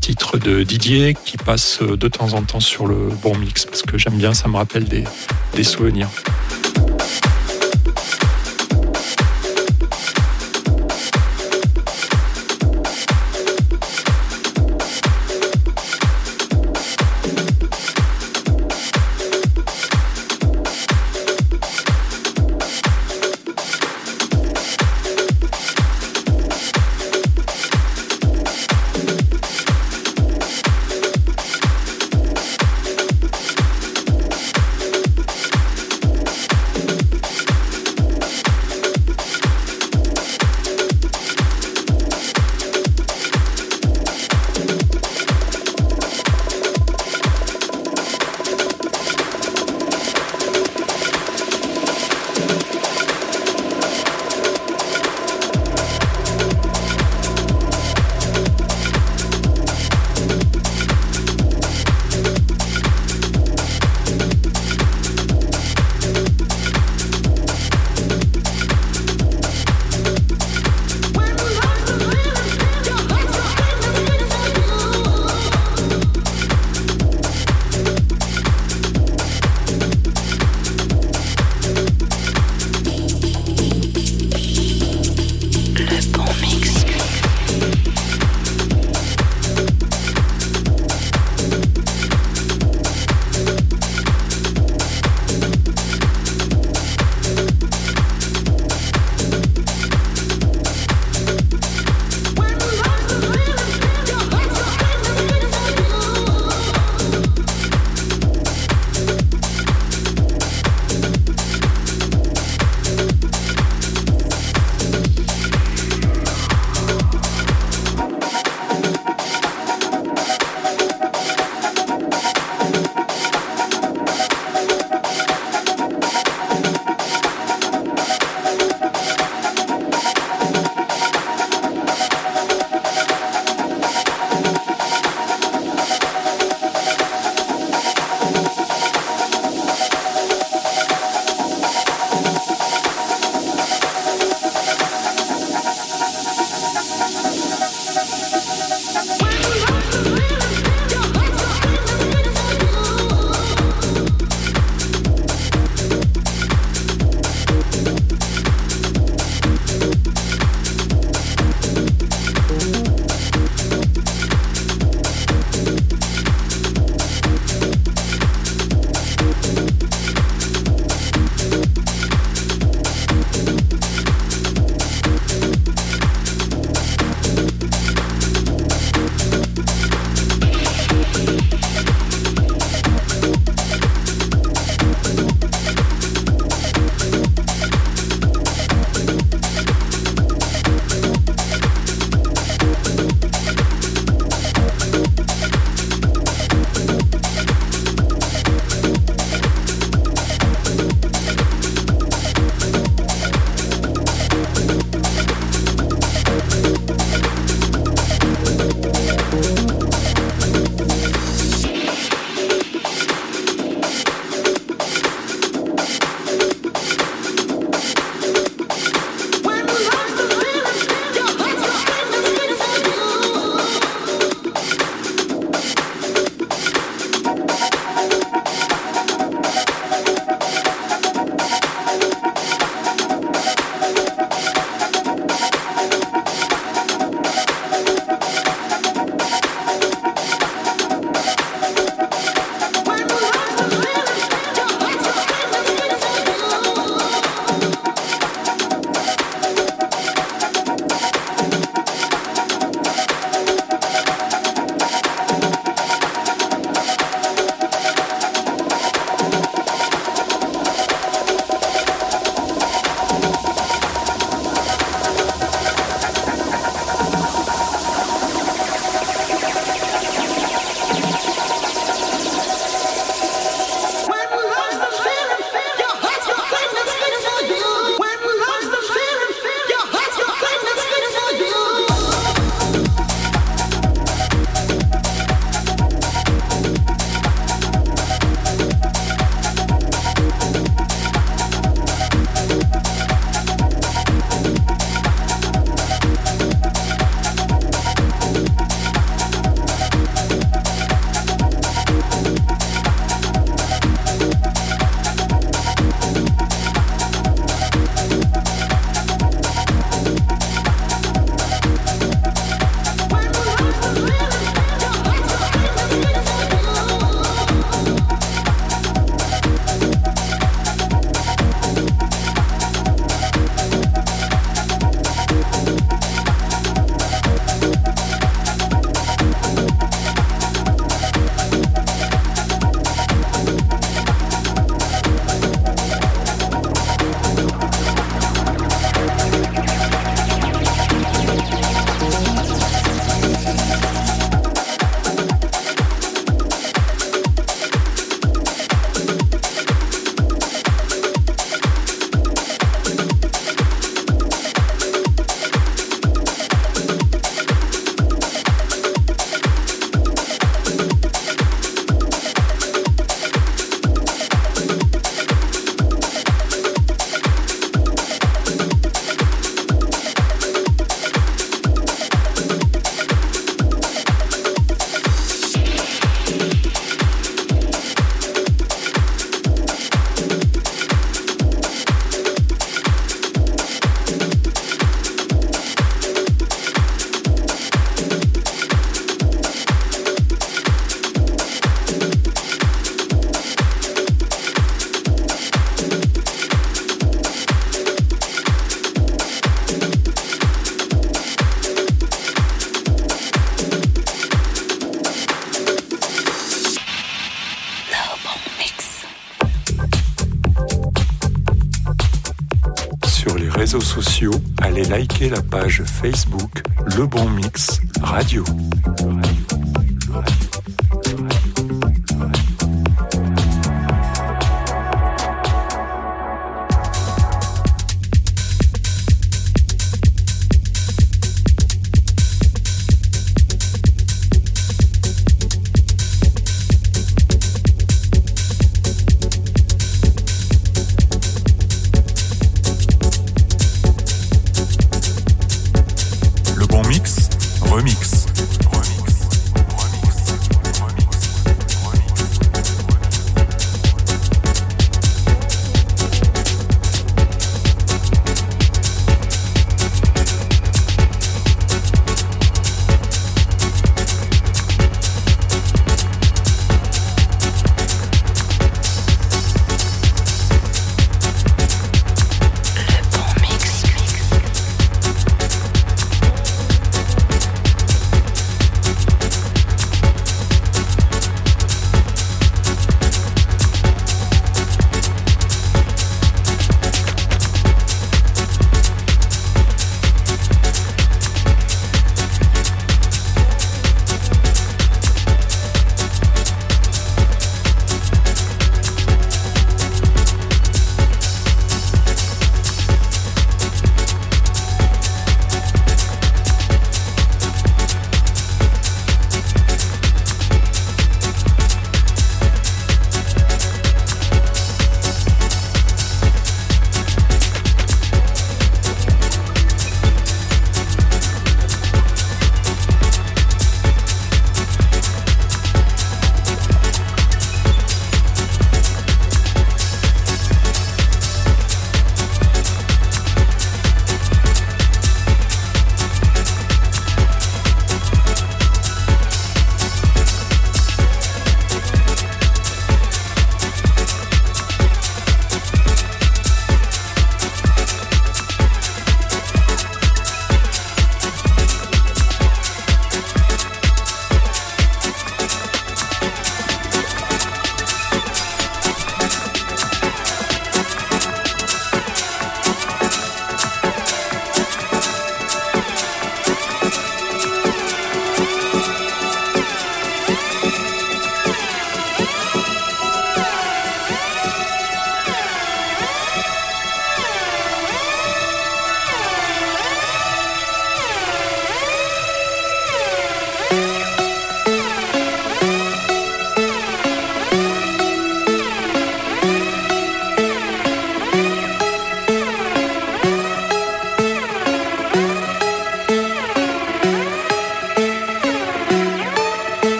[0.00, 3.98] titres de Didier qui passent de temps en temps sur le bon mix parce que
[3.98, 6.08] j'aime bien, ça me rappelle des souvenirs.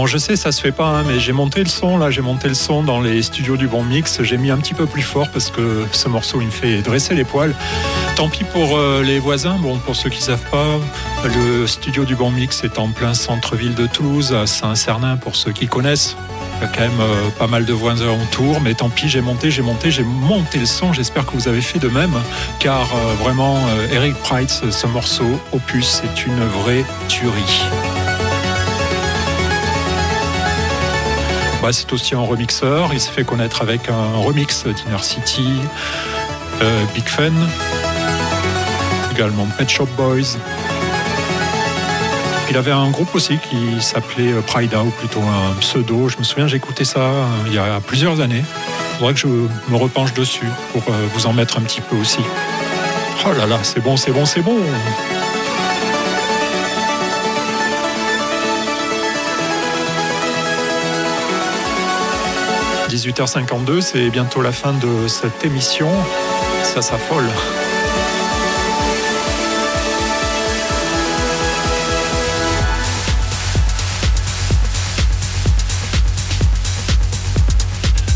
[0.00, 2.22] Bon, je sais, ça se fait pas, hein, mais j'ai monté le son, là, j'ai
[2.22, 4.22] monté le son dans les studios du Bon Mix.
[4.22, 7.14] J'ai mis un petit peu plus fort parce que ce morceau, il me fait dresser
[7.14, 7.54] les poils.
[8.16, 9.58] Tant pis pour euh, les voisins.
[9.60, 10.64] Bon, pour ceux qui savent pas,
[11.22, 15.52] le studio du Bon Mix est en plein centre-ville de Toulouse, à Saint-Cernin, pour ceux
[15.52, 16.16] qui connaissent.
[16.56, 19.20] Il y a quand même euh, pas mal de voisins autour, mais tant pis, j'ai
[19.20, 20.94] monté, j'ai monté, j'ai monté le son.
[20.94, 22.14] J'espère que vous avez fait de même,
[22.58, 23.58] car euh, vraiment,
[23.92, 27.60] Eric Price, ce morceau, Opus, c'est une vraie tuerie.
[31.72, 32.90] C'est aussi un remixeur.
[32.92, 35.60] Il s'est fait connaître avec un remix d'Inner City,
[36.62, 37.30] euh, Big Fun,
[39.12, 40.36] également Pet Shop Boys.
[42.50, 46.08] Il avait un groupe aussi qui s'appelait euh, Pride ou plutôt un pseudo.
[46.08, 48.42] Je me souviens, écouté ça euh, il y a plusieurs années.
[48.42, 50.82] Il faudrait que je me repenche dessus pour
[51.14, 52.20] vous en mettre un petit peu aussi.
[53.24, 54.56] Oh là là, c'est bon, c'est bon, c'est bon.
[62.90, 65.88] «18h52, c'est bientôt la fin de cette émission.
[66.64, 67.24] Ça s'affole.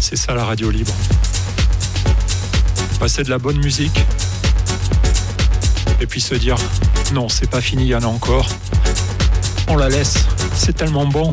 [0.01, 0.93] C'est ça la radio libre.
[2.99, 4.05] Passer de la bonne musique
[6.01, 6.57] et puis se dire
[7.13, 8.49] non, c'est pas fini, il y en a encore.
[9.69, 11.33] On la laisse, c'est tellement bon.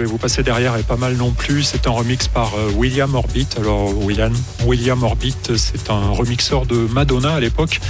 [0.00, 1.62] Je vais vous passer derrière est pas mal non plus.
[1.62, 3.48] C'est un remix par euh, William Orbit.
[3.58, 4.32] Alors, William,
[4.64, 7.80] William Orbit, c'est un remixeur de Madonna à l'époque,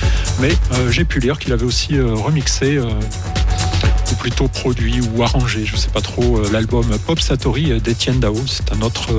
[0.40, 5.64] mais euh, j'ai pu lire qu'il avait aussi euh, remixé, ou plutôt produit ou arrangé,
[5.64, 8.34] je sais pas trop, l'album Pop Satori d'Etienne Dao.
[8.44, 9.12] C'est un autre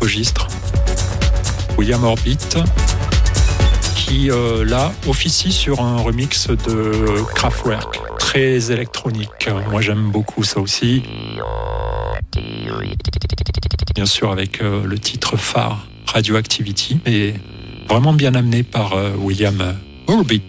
[0.00, 0.48] registre.
[1.78, 2.38] William Orbit,
[3.94, 4.28] qui
[4.64, 8.00] là officie sur un remix de Kraftwerk,
[8.34, 9.48] très électronique.
[9.70, 11.04] Moi, j'aime beaucoup ça aussi.
[13.94, 17.34] Bien sûr, avec euh, le titre phare Radioactivity, mais
[17.88, 19.76] vraiment bien amené par euh, William
[20.08, 20.42] Orbit.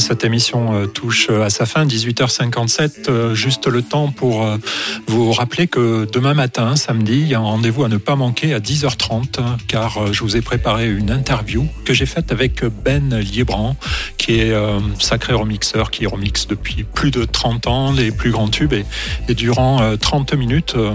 [0.00, 3.08] Cette émission euh, touche euh, à sa fin, 18h57.
[3.08, 4.46] euh, Juste le temps pour
[5.06, 8.54] vous rappeler que demain matin, samedi, il y a un rendez-vous à ne pas manquer
[8.54, 13.18] à 10h30, hein, car je vous ai préparé une interview que j'ai faite avec Ben
[13.18, 13.76] Liebran,
[14.22, 18.46] qui est euh, sacré remixeur, qui remixe depuis plus de 30 ans les plus grands
[18.46, 18.72] tubes.
[18.72, 20.94] Et, durant euh, 30 minutes, euh,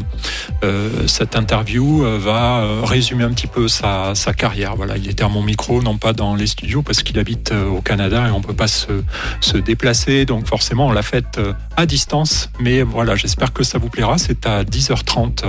[0.64, 4.78] euh, cette interview euh, va euh, résumer un petit peu sa, carrière.
[4.78, 7.68] Voilà, il était à mon micro, non pas dans les studios, parce qu'il habite euh,
[7.68, 9.04] au Canada et on peut pas se,
[9.42, 10.24] se déplacer.
[10.24, 12.50] Donc forcément, on l'a faite euh, à distance.
[12.62, 14.18] Mais voilà, j'espère que ça vous plaira.
[14.18, 15.44] C'est à 10h30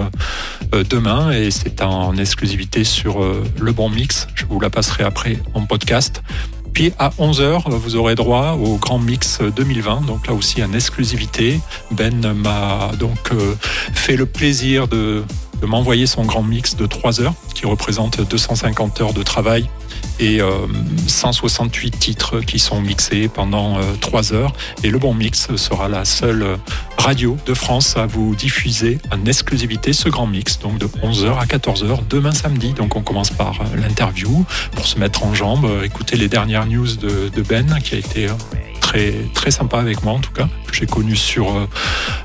[0.75, 4.27] euh, demain et c'est en exclusivité sur euh, Le Bon Mix.
[4.35, 6.23] Je vous la passerai après en podcast.
[6.79, 11.59] Puis à 11h, vous aurez droit au Grand Mix 2020, donc là aussi en exclusivité.
[11.91, 13.57] Ben m'a donc euh,
[13.93, 15.25] fait le plaisir de,
[15.67, 19.69] m'envoyer son Grand Mix de 3 heures, qui représente 250 heures de travail
[20.21, 20.67] et euh,
[21.07, 24.53] 168 titres qui sont mixés pendant euh, 3 heures.
[24.83, 26.57] Et le Bon Mix sera la seule euh,
[26.99, 31.47] radio de France à vous diffuser en exclusivité ce Grand Mix, donc de 11h à
[31.47, 32.73] 14h demain samedi.
[32.73, 34.45] Donc on commence par euh, l'interview
[34.75, 38.27] pour se mettre en jambe, euh, écouter les dernières news de, Ben qui a été
[38.27, 38.33] euh,
[38.81, 41.67] très très sympa avec moi en tout cas que j'ai connu sur euh,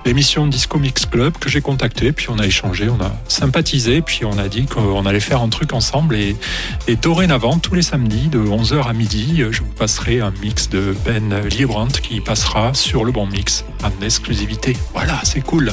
[0.06, 4.26] l'émission Disco Mix Club que j'ai contacté puis on a échangé on a sympathisé puis
[4.26, 6.36] on a dit qu'on allait faire un truc ensemble et,
[6.88, 10.96] et dorénavant tous les samedis de 11h à midi je vous passerai un mix de
[11.04, 15.72] Ben Librant qui passera sur le bon mix en exclusivité voilà c'est cool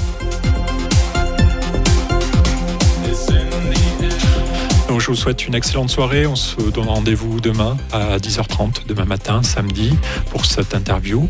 [5.00, 6.26] je vous souhaite une excellente soirée.
[6.26, 9.96] On se donne rendez-vous demain à 10h30, demain matin, samedi,
[10.30, 11.26] pour cette interview.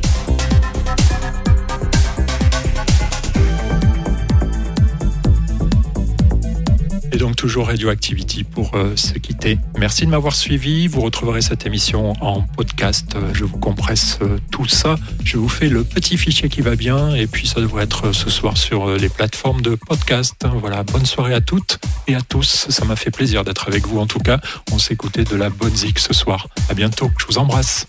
[7.13, 9.59] Et donc toujours Radioactivity pour euh, se quitter.
[9.79, 10.87] Merci de m'avoir suivi.
[10.87, 13.15] Vous retrouverez cette émission en podcast.
[13.17, 14.97] Euh, Je vous compresse euh, tout ça.
[15.25, 17.15] Je vous fais le petit fichier qui va bien.
[17.15, 20.45] Et puis ça devrait être ce soir sur les plateformes de podcast.
[20.61, 22.67] Voilà, bonne soirée à toutes et à tous.
[22.69, 24.41] Ça m'a fait plaisir d'être avec vous en tout cas.
[24.73, 26.49] On s'écoutait de la bonne zik ce soir.
[26.69, 27.11] À bientôt.
[27.19, 27.87] Je vous embrasse.